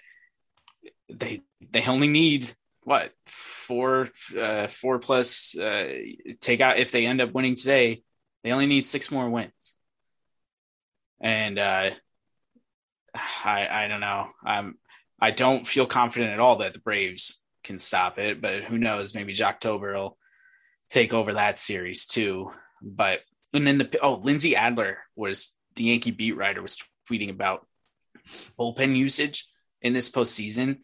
[1.08, 2.50] they they only need
[2.82, 4.08] what four
[4.40, 5.92] uh, four plus uh,
[6.40, 8.02] take out if they end up winning today
[8.49, 9.76] they only need six more wins.
[11.20, 11.90] And uh,
[13.44, 14.30] I I don't know.
[14.42, 14.78] I'm
[15.20, 19.14] I don't feel confident at all that the Braves can stop it, but who knows?
[19.14, 20.16] Maybe Jocktober will
[20.88, 22.51] take over that series too.
[22.80, 23.20] But
[23.53, 27.66] and then the oh Lindsey Adler was the Yankee beat writer was tweeting about
[28.59, 29.46] bullpen usage
[29.82, 30.78] in this postseason,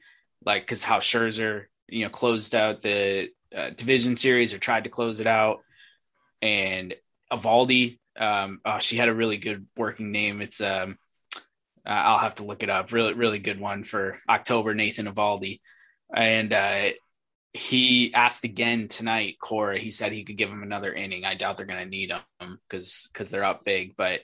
[0.44, 4.90] like because how Scherzer you know closed out the uh, division series or tried to
[4.90, 5.60] close it out,
[6.42, 6.94] and
[7.38, 7.98] Eovaldi.
[8.16, 10.40] Um, oh, she had a really good working name.
[10.40, 10.98] It's um,
[11.86, 12.92] uh, I'll have to look it up.
[12.92, 14.74] Really, really good one for October.
[14.74, 15.60] Nathan Eovaldi,
[16.14, 16.90] and uh,
[17.52, 19.36] he asked again tonight.
[19.40, 21.24] Cora, he said he could give him another inning.
[21.24, 23.96] I doubt they're going to need him because because they're up big.
[23.96, 24.20] But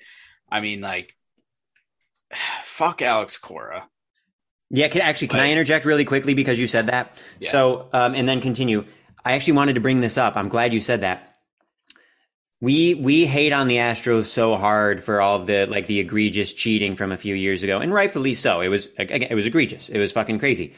[0.51, 1.17] I mean, like,
[2.65, 3.89] fuck Alex Cora.
[4.73, 7.17] Yeah, can, actually, can but, I interject really quickly because you said that?
[7.41, 7.51] Yeah.
[7.51, 8.85] So, um, and then continue.
[9.25, 10.37] I actually wanted to bring this up.
[10.37, 11.30] I'm glad you said that
[12.61, 16.95] we we hate on the Astros so hard for all the like the egregious cheating
[16.95, 18.61] from a few years ago, and rightfully so.
[18.61, 19.89] It was it was egregious.
[19.89, 20.75] It was fucking crazy.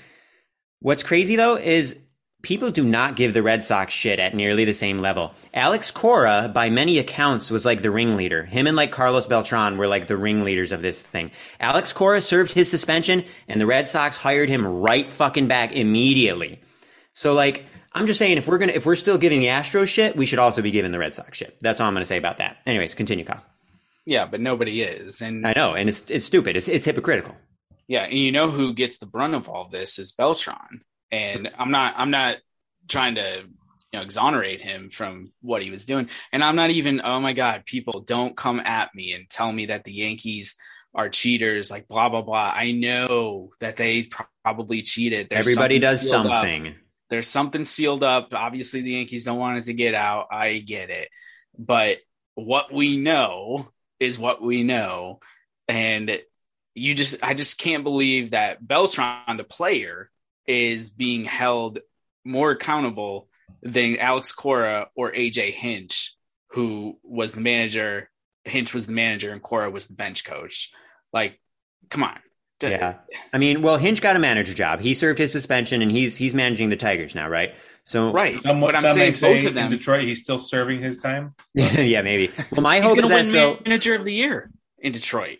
[0.80, 1.96] What's crazy though is
[2.42, 5.32] people do not give the Red Sox shit at nearly the same level.
[5.54, 8.44] Alex Cora, by many accounts, was like the ringleader.
[8.44, 11.30] Him and like Carlos Beltran were like the ringleaders of this thing.
[11.58, 16.60] Alex Cora served his suspension, and the Red Sox hired him right fucking back immediately.
[17.12, 17.64] So like
[17.94, 20.38] I'm just saying if we're gonna if we're still giving the Astros shit, we should
[20.38, 21.58] also be giving the Red Sox shit.
[21.60, 22.58] That's all I'm gonna say about that.
[22.66, 23.42] Anyways, continue, Kyle.
[24.04, 26.56] Yeah, but nobody is, and I know, and it's it's stupid.
[26.56, 27.36] It's it's hypocritical.
[27.86, 30.80] Yeah, and you know who gets the brunt of all this is Beltran,
[31.10, 32.38] and I'm not I'm not
[32.88, 33.44] trying to
[33.92, 37.32] you know exonerate him from what he was doing, and I'm not even oh my
[37.32, 40.56] god, people don't come at me and tell me that the Yankees
[40.94, 42.52] are cheaters, like blah blah blah.
[42.54, 44.08] I know that they
[44.44, 45.28] probably cheated.
[45.30, 46.68] There's Everybody does something.
[46.68, 46.74] Up
[47.12, 48.32] there's something sealed up.
[48.32, 50.28] Obviously, the Yankees don't want it to get out.
[50.30, 51.10] I get it.
[51.58, 51.98] But
[52.36, 53.68] what we know
[54.00, 55.20] is what we know.
[55.68, 56.18] And
[56.74, 60.10] you just, I just can't believe that Beltran, the player,
[60.46, 61.80] is being held
[62.24, 63.28] more accountable
[63.62, 66.14] than Alex Cora or AJ Hinch,
[66.52, 68.08] who was the manager
[68.44, 70.72] Hinch was the manager and Cora was the bench coach.
[71.12, 71.38] Like,
[71.90, 72.18] come on.
[72.70, 72.94] Yeah.
[73.32, 74.80] I mean, well, Hinch got a manager job.
[74.80, 77.54] He served his suspension and he's he's managing the Tigers now, right?
[77.84, 78.40] So right.
[78.42, 79.64] Some, but I'm some saying say both of them.
[79.72, 81.34] in Detroit, he's still serving his time.
[81.54, 82.30] yeah, maybe.
[82.52, 83.62] Well, my He's hope is going to that win so.
[83.64, 85.38] manager of the year in Detroit.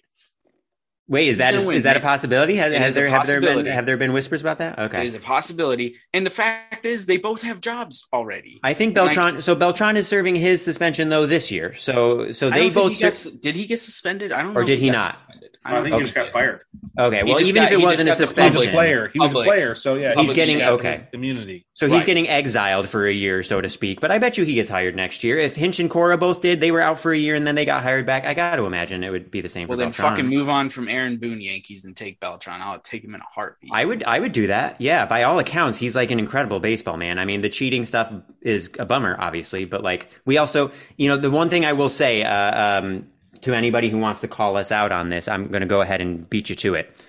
[1.08, 2.54] Wait, is he's that is, that a possibility?
[2.56, 4.78] Has, has is a there have there been have there been whispers about that?
[4.78, 5.04] Okay.
[5.04, 5.96] is a possibility.
[6.14, 8.60] And the fact is, they both have jobs already.
[8.62, 9.42] I think And I- Beltran.
[9.42, 11.74] So Beltran is serving his suspension though this year.
[11.74, 12.92] So so they both.
[12.92, 14.32] he ser- got- did he get suspended?
[14.32, 14.60] I don't Or know.
[14.60, 15.14] if did he got not?
[15.14, 15.41] suspended.
[15.64, 16.02] I, don't think he know.
[16.04, 16.62] just got fired.
[16.98, 17.22] okay.
[17.22, 19.08] Well, even got- if it wasn't a got the He was suspension, a player.
[19.12, 19.46] He was Public.
[19.46, 19.74] a player.
[19.76, 21.06] So yeah, He's getting- okay.
[21.12, 21.66] immunity.
[21.74, 22.06] So he's Right.
[22.06, 24.00] getting exiled for a year, so to speak.
[24.00, 25.38] But I bet you he gets hired next year.
[25.38, 27.64] If Hinch and Cora both did, they were out for a year and then they
[27.64, 28.24] got hired back.
[28.24, 30.10] I got to imagine it would be the same Well, for then Beltran.
[30.10, 32.60] fucking move on from Aaron Boone Yankees and take Beltran.
[32.60, 33.70] I'll take him in a heartbeat.
[33.72, 34.80] I would I would do that.
[34.80, 37.18] Yeah, by all accounts, he's like an incredible baseball man.
[37.18, 41.16] I mean, the cheating stuff is a bummer, obviously, but like we also, you know,
[41.16, 43.06] the one thing I will say uh, um,
[43.42, 46.00] to anybody who wants to call us out on this, I'm going to go ahead
[46.00, 47.02] and beat you to it.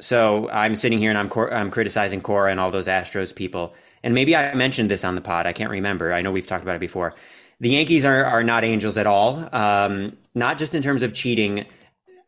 [0.00, 4.14] So I'm sitting here and I'm I'm criticizing Cora and all those Astros people, and
[4.14, 5.46] maybe I mentioned this on the pod.
[5.46, 6.12] I can't remember.
[6.12, 7.14] I know we've talked about it before.
[7.60, 9.48] The Yankees are are not angels at all.
[9.54, 11.66] Um, not just in terms of cheating.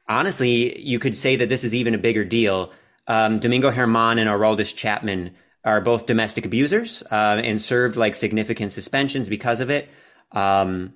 [0.08, 2.72] Honestly, you could say that this is even a bigger deal.
[3.06, 5.34] Um, Domingo Germán and Aroldis Chapman
[5.64, 9.88] are both domestic abusers uh, and served like significant suspensions because of it.
[10.32, 10.94] Um,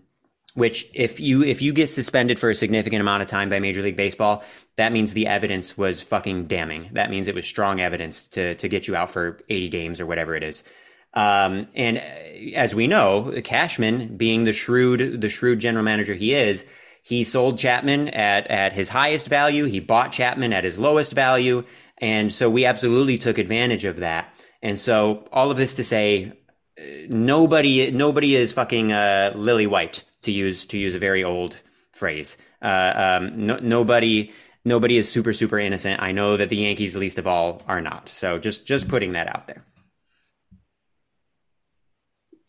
[0.56, 3.82] which if you if you get suspended for a significant amount of time by Major
[3.82, 4.42] League Baseball,
[4.76, 6.88] that means the evidence was fucking damning.
[6.92, 10.06] That means it was strong evidence to to get you out for 80 games or
[10.06, 10.64] whatever it is.
[11.12, 16.34] Um, and uh, as we know, Cashman, being the shrewd the shrewd general manager he
[16.34, 16.64] is,
[17.02, 19.64] he sold Chapman at at his highest value.
[19.64, 21.64] He bought Chapman at his lowest value,
[21.98, 24.32] and so we absolutely took advantage of that.
[24.62, 26.32] And so all of this to say,
[27.08, 31.56] nobody nobody is fucking uh, lily white to use to use a very old
[31.92, 32.36] phrase.
[32.60, 34.32] Uh, um, no, nobody
[34.64, 36.02] nobody is super super innocent.
[36.02, 38.08] I know that the Yankees, least of all, are not.
[38.08, 39.64] So just just putting that out there.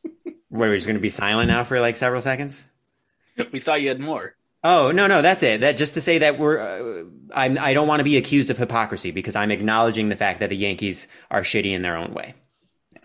[0.49, 2.67] What, we're just going to be silent now for like several seconds?
[3.51, 4.33] we thought you had more.
[4.63, 5.61] Oh no, no, that's it.
[5.61, 6.59] That just to say that we're.
[6.59, 7.03] Uh,
[7.33, 7.57] I'm.
[7.57, 10.57] I don't want to be accused of hypocrisy because I'm acknowledging the fact that the
[10.57, 12.33] Yankees are shitty in their own way.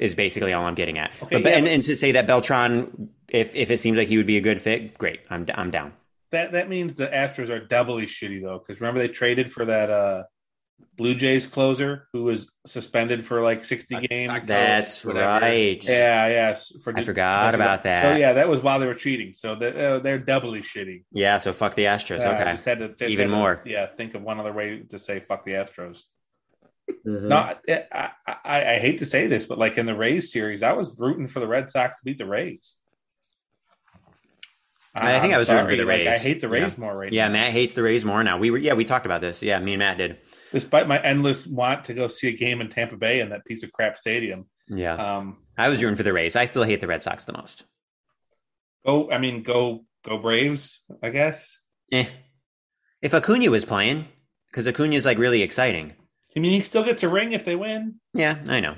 [0.03, 1.13] Is basically all I'm getting at.
[1.23, 4.17] Okay, but, yeah, and, and to say that Beltran, if if it seems like he
[4.17, 5.21] would be a good fit, great.
[5.31, 5.93] I'm I'm down.
[6.33, 9.91] That that means the Astros are doubly shitty though, because remember they traded for that
[9.91, 10.25] uh
[10.97, 14.47] Blue Jays closer who was suspended for like sixty games.
[14.47, 15.41] That's whatever.
[15.41, 15.83] right.
[15.87, 16.73] Yeah, yes.
[16.83, 18.03] For I forgot about that.
[18.03, 19.33] So yeah, that was while they were cheating.
[19.35, 21.05] So they, uh, they're doubly shitty.
[21.13, 21.39] Yeah.
[21.39, 22.21] So fuck the Astros.
[22.21, 22.51] Uh, okay.
[22.53, 23.63] just had to, just Even had to, more.
[23.65, 26.03] yeah, think of one other way to say fuck the Astros.
[27.07, 27.23] Mhm.
[27.23, 30.63] No, I, I, I, I hate to say this, but like in the Rays series,
[30.63, 32.77] I was rooting for the Red Sox to beat the Rays.
[34.95, 36.81] I think I'm I was rooting for the like, I hate the Rays Yeah.
[36.81, 37.33] more right Yeah, now.
[37.35, 38.39] Matt hates the Rays more now.
[38.39, 39.43] We were yeah, we talked about this.
[39.43, 40.19] Yeah, me and Matt did.
[40.53, 43.63] Despite my endless want to go see a game in Tampa Bay in that piece
[43.63, 44.47] of crap stadium.
[44.69, 44.95] Yeah.
[44.95, 46.37] Um, I was rooting for the Rays.
[46.37, 47.65] I still hate the Red Sox the most.
[48.85, 51.59] go, I mean, go, go Braves, I guess.
[51.91, 52.07] Eh.
[53.01, 54.07] If Acuna was playing,
[54.51, 55.95] because Acuna is like really exciting.
[56.37, 57.97] I mean, he still gets a ring if they win.
[58.15, 58.77] Yeah, I know.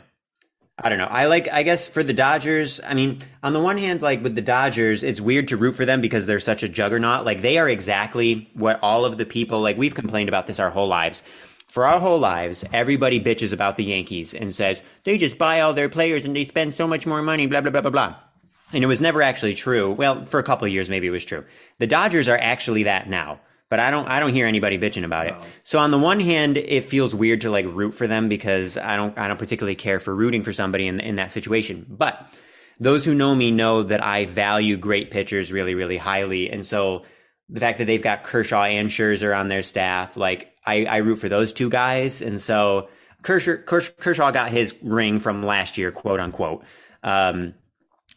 [0.76, 1.04] I don't know.
[1.04, 4.34] I like, I guess for the Dodgers, I mean, on the one hand, like with
[4.34, 7.24] the Dodgers, it's weird to root for them because they're such a juggernaut.
[7.24, 10.70] Like they are exactly what all of the people, like we've complained about this our
[10.70, 11.22] whole lives.
[11.68, 15.74] For our whole lives, everybody bitches about the Yankees and says they just buy all
[15.74, 18.16] their players and they spend so much more money, blah, blah, blah, blah, blah.
[18.72, 19.92] And it was never actually true.
[19.92, 21.44] Well, for a couple of years, maybe it was true.
[21.78, 23.40] The Dodgers are actually that now,
[23.74, 25.32] but I don't, I don't hear anybody bitching about it.
[25.32, 25.40] No.
[25.64, 28.94] So on the one hand, it feels weird to like root for them because I
[28.94, 31.84] don't, I don't particularly care for rooting for somebody in, in that situation.
[31.88, 32.24] But
[32.78, 36.52] those who know me know that I value great pitchers really, really highly.
[36.52, 37.02] And so
[37.48, 41.16] the fact that they've got Kershaw and Scherzer on their staff, like I, I root
[41.16, 42.22] for those two guys.
[42.22, 42.88] And so
[43.22, 46.62] Kershaw, Kershaw got his ring from last year, quote unquote.
[47.02, 47.54] Um,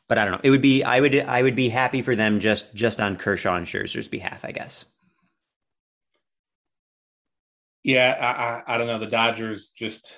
[0.08, 0.42] but I don't know.
[0.44, 3.56] It would be I would I would be happy for them just just on Kershaw
[3.56, 4.86] and Scherzer's behalf, I guess.
[7.84, 9.00] Yeah, I, I, I don't know.
[9.00, 10.16] The Dodgers just,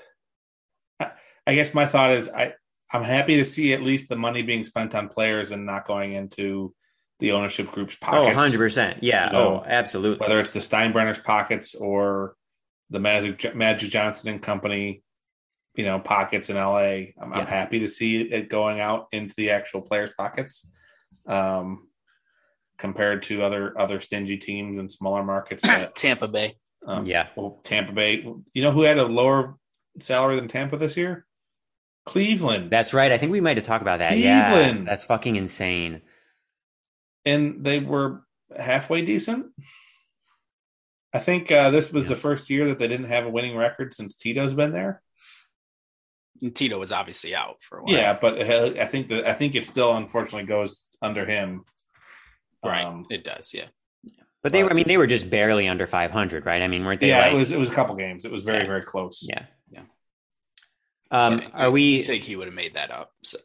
[0.99, 1.11] I,
[1.45, 2.53] I guess my thought is I,
[2.91, 6.13] I'm happy to see at least the money being spent on players and not going
[6.13, 6.73] into
[7.19, 8.55] the ownership group's Oh, pockets.
[8.55, 8.99] 100%.
[9.01, 9.27] Yeah.
[9.27, 10.25] You know, oh, absolutely.
[10.25, 12.35] Whether it's the Steinbrenner's pockets or
[12.89, 15.03] the Magic, Magic Johnson and Company,
[15.75, 17.11] you know, pockets in LA.
[17.21, 20.67] I'm, I'm happy to see it going out into the actual players' pockets.
[21.27, 21.89] Um,
[22.79, 26.55] compared to other other stingy teams and smaller markets that Tampa Bay.
[26.85, 27.27] Um, Yeah.
[27.35, 28.17] well, Tampa Bay.
[28.53, 29.55] You know who had a lower
[29.99, 31.25] salary than Tampa this year?
[32.05, 32.71] Cleveland.
[32.71, 33.11] That's right.
[33.11, 34.17] I think we might have talked about that.
[34.17, 34.51] Yeah.
[34.53, 34.87] Cleveland.
[34.87, 36.01] That's fucking insane.
[37.25, 38.23] and they were
[38.57, 39.47] halfway decent.
[41.13, 43.93] I think uh, this was the first year that they didn't have a winning record
[43.93, 45.01] since Tito's been there.
[46.41, 47.93] And Tito was obviously out for a while.
[47.93, 51.63] Yeah, but uh, I think that I think it still unfortunately goes under him.
[52.63, 52.85] right.
[52.85, 53.53] Um, it does.
[53.53, 53.65] Yeah.
[54.41, 56.61] But they were, I mean, they were just barely under 500, right?
[56.61, 57.09] I mean, weren't they?
[57.09, 58.23] yeah, like, it was it was a couple games.
[58.25, 58.67] It was very Yeah.
[58.67, 59.19] very close.
[59.27, 59.45] Yeah.
[59.71, 59.83] Yeah.
[61.11, 62.03] Um, Yeah, are I we?
[62.03, 63.11] think he would have made that up.
[63.23, 63.37] So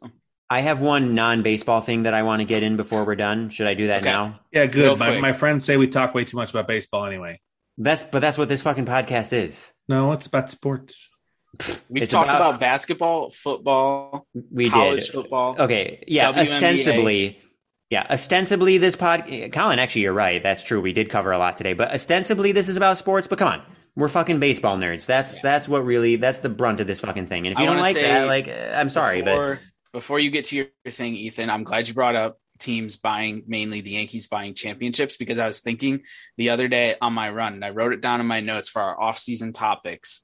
[0.49, 3.49] I have one non-baseball thing that I want to get in before we're done.
[3.49, 4.11] Should I do that Okay.
[4.11, 4.39] now?
[4.51, 4.97] Yeah, good.
[4.99, 7.41] My, my friends say we talk way too much about baseball anyway.
[7.77, 9.71] That's but that's what this fucking podcast is.
[9.87, 11.09] No, it's about sports.
[11.89, 15.11] we It's talked about- about, basketball, football, We college did.
[15.13, 15.55] football.
[15.59, 16.41] Okay, yeah, WNBA.
[16.41, 17.41] ostensibly,
[17.95, 19.23] yeah, ostensibly this pod.
[19.53, 20.43] Colin, actually, you're right.
[20.43, 20.81] That's true.
[20.81, 23.25] We did cover a lot today, but ostensibly this is about sports.
[23.25, 23.61] But come on,
[23.95, 25.05] we're fucking baseball nerds.
[25.05, 27.47] That's that's what really that's the brunt of this fucking thing.
[27.47, 29.59] And if you don't like that, like, uh, I'm sorry, but before,
[29.93, 33.79] before you get to your thing, Ethan, I'm glad you brought up teams buying mainly
[33.79, 36.01] the Yankees buying championships because I was thinking
[36.35, 38.81] the other day on my run, and I wrote it down in my notes for
[38.81, 40.19] our off-season topics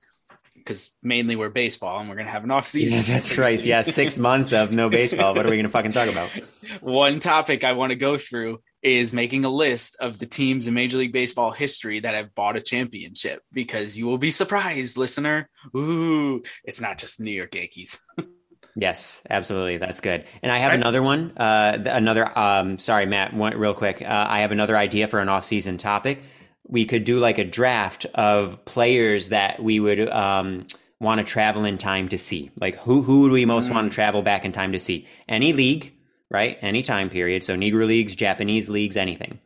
[0.62, 2.99] because mainly we're baseball and we're gonna have an off-season.
[2.99, 3.59] yeah, that's right.
[3.59, 3.68] soon.
[3.68, 5.36] Yeah, six months of no baseball.
[5.36, 6.30] What are we gonna fucking talk about?
[6.82, 10.74] One topic I want to go through is making a list of the teams in
[10.74, 15.49] Major League Baseball history that have bought a championship because you will be surprised, listener.
[15.76, 17.99] Ooh, it's not just the New York Yankees.
[18.74, 19.80] Yes, absolutely.
[19.80, 20.24] That's good.
[20.41, 21.34] And I have I- another one.
[21.38, 22.39] Uh, another.
[22.39, 23.34] Um, sorry, Matt.
[23.34, 24.01] One, real quick.
[24.01, 26.22] Uh, I have another idea for an off-season topic.
[26.68, 30.68] We could do like a draft of players that we would um,
[30.99, 32.51] want to travel in time to see.
[32.59, 33.74] Like who who would we most Mm.
[33.74, 35.07] want to travel back in time to see?
[35.28, 35.93] Any league,
[36.30, 36.57] right?
[36.62, 37.43] Any time period.
[37.43, 39.39] So Negro leagues, Japanese leagues, anything.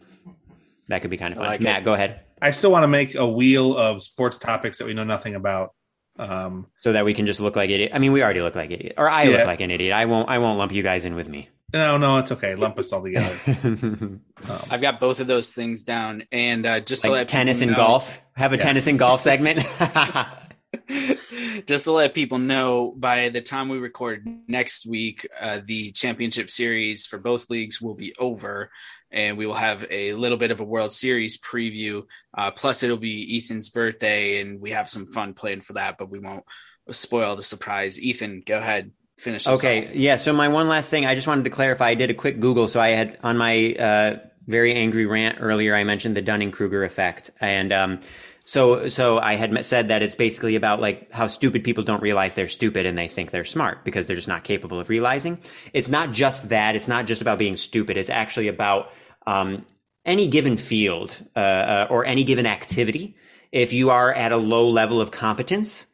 [0.90, 1.48] That could be kind of fun.
[1.48, 1.86] like Matt, it.
[1.86, 2.20] go ahead.
[2.42, 5.74] I still want to make a wheel of sports topics that we know nothing about.
[6.20, 7.92] Um, So that we can just look like idiot.
[7.94, 9.38] I mean, we already look like idiot, or I Yeah.
[9.38, 9.94] look like an idiot.
[9.94, 10.30] I won't.
[10.30, 11.50] I won't lump you guys in with me.
[11.76, 12.56] No, no, it's okay.
[12.56, 13.38] Lump us all together.
[14.48, 17.72] Um, I've got both of those things down, and uh, just to let tennis and
[17.72, 18.20] know- golf.
[18.36, 18.62] Have a Yeah.
[18.64, 19.66] tennis and golf segment.
[21.66, 26.52] just to let people know, by the time we record next week, uh, the championship
[26.52, 28.70] series for both leagues will be over,
[29.10, 32.04] and we will have a little bit of a World Series preview.
[32.38, 36.10] Uh, plus, it'll be Ethan's birthday, and we have some fun planned for that, but
[36.12, 36.44] we won't
[36.92, 38.00] spoil the surprise.
[38.00, 39.48] Ethan, go ahead, finish.
[39.48, 39.96] Okay, off.
[39.96, 40.18] yeah.
[40.18, 41.90] So my one last thing, I just wanted to clarify.
[41.90, 45.76] I did a quick Google, so I had on my uh, very angry rant earlier.
[45.76, 48.00] I mentioned the Dunning Kruger effect, and um,
[48.46, 52.36] so so I had said that it's basically about like how stupid people don't realize
[52.36, 55.40] they're stupid and they think they're smart because they're just not capable of realizing.
[55.74, 56.76] It's not just that.
[56.76, 57.98] It's not just about being stupid.
[57.98, 58.92] It's actually about
[59.26, 59.66] um,
[60.06, 63.18] any given field uh, uh, or any given activity.
[63.52, 65.88] If you are at a low level of competence,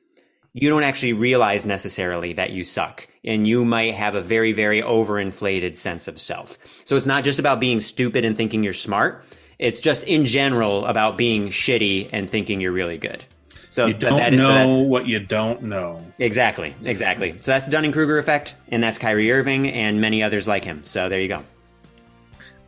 [0.54, 3.08] you don't actually realize necessarily that you suck.
[3.24, 6.58] And you might have a very, very overinflated sense of self.
[6.86, 9.24] So it's not just about being stupid and thinking you're smart.
[9.60, 13.24] It's just in general about being shitty and thinking you're really good.
[13.70, 16.06] So you don't that is- know that's- what you don't know.
[16.20, 17.32] exactly, exactly.
[17.42, 20.82] So that's the Dunning Kruger effect, and that's Kyrie Irving and many others like him.
[20.84, 21.44] So there you go.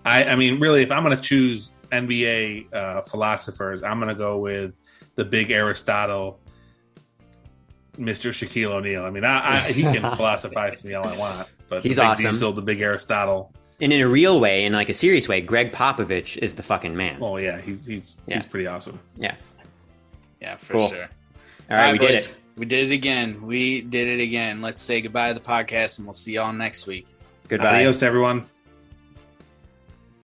[0.05, 4.15] I, I mean, really, if I'm going to choose NBA uh, philosophers, I'm going to
[4.15, 4.75] go with
[5.15, 6.39] the big Aristotle,
[7.98, 8.32] Mr.
[8.32, 9.04] Shaquille O'Neal.
[9.06, 12.02] I mean, I, I, he can philosophize to me all I want, but He's the
[12.02, 12.26] big awesome.
[12.32, 13.54] Diesel, the big Aristotle.
[13.82, 16.96] And in a real way, in like a serious way, Gregg Popovich is the fucking
[16.96, 17.18] man.
[17.22, 18.36] Oh yeah, he's he's Yeah.
[18.38, 19.00] he's pretty awesome.
[19.18, 19.36] Yeah.
[20.41, 20.89] Yeah, for Cool.
[20.89, 21.10] sure.
[21.70, 22.36] All right, we did it.
[22.56, 23.41] We did it again.
[23.41, 24.62] We did it again.
[24.62, 27.08] Let's say goodbye to the podcast, and we'll see y'all next week.
[27.48, 27.78] Goodbye.
[27.80, 28.48] Adios, everyone.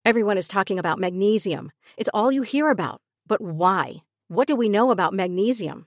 [0.05, 1.71] Everyone is talking about magnesium.
[1.97, 3.01] It's all you hear about.
[3.27, 3.97] But why?
[4.29, 5.87] What do we know about magnesium?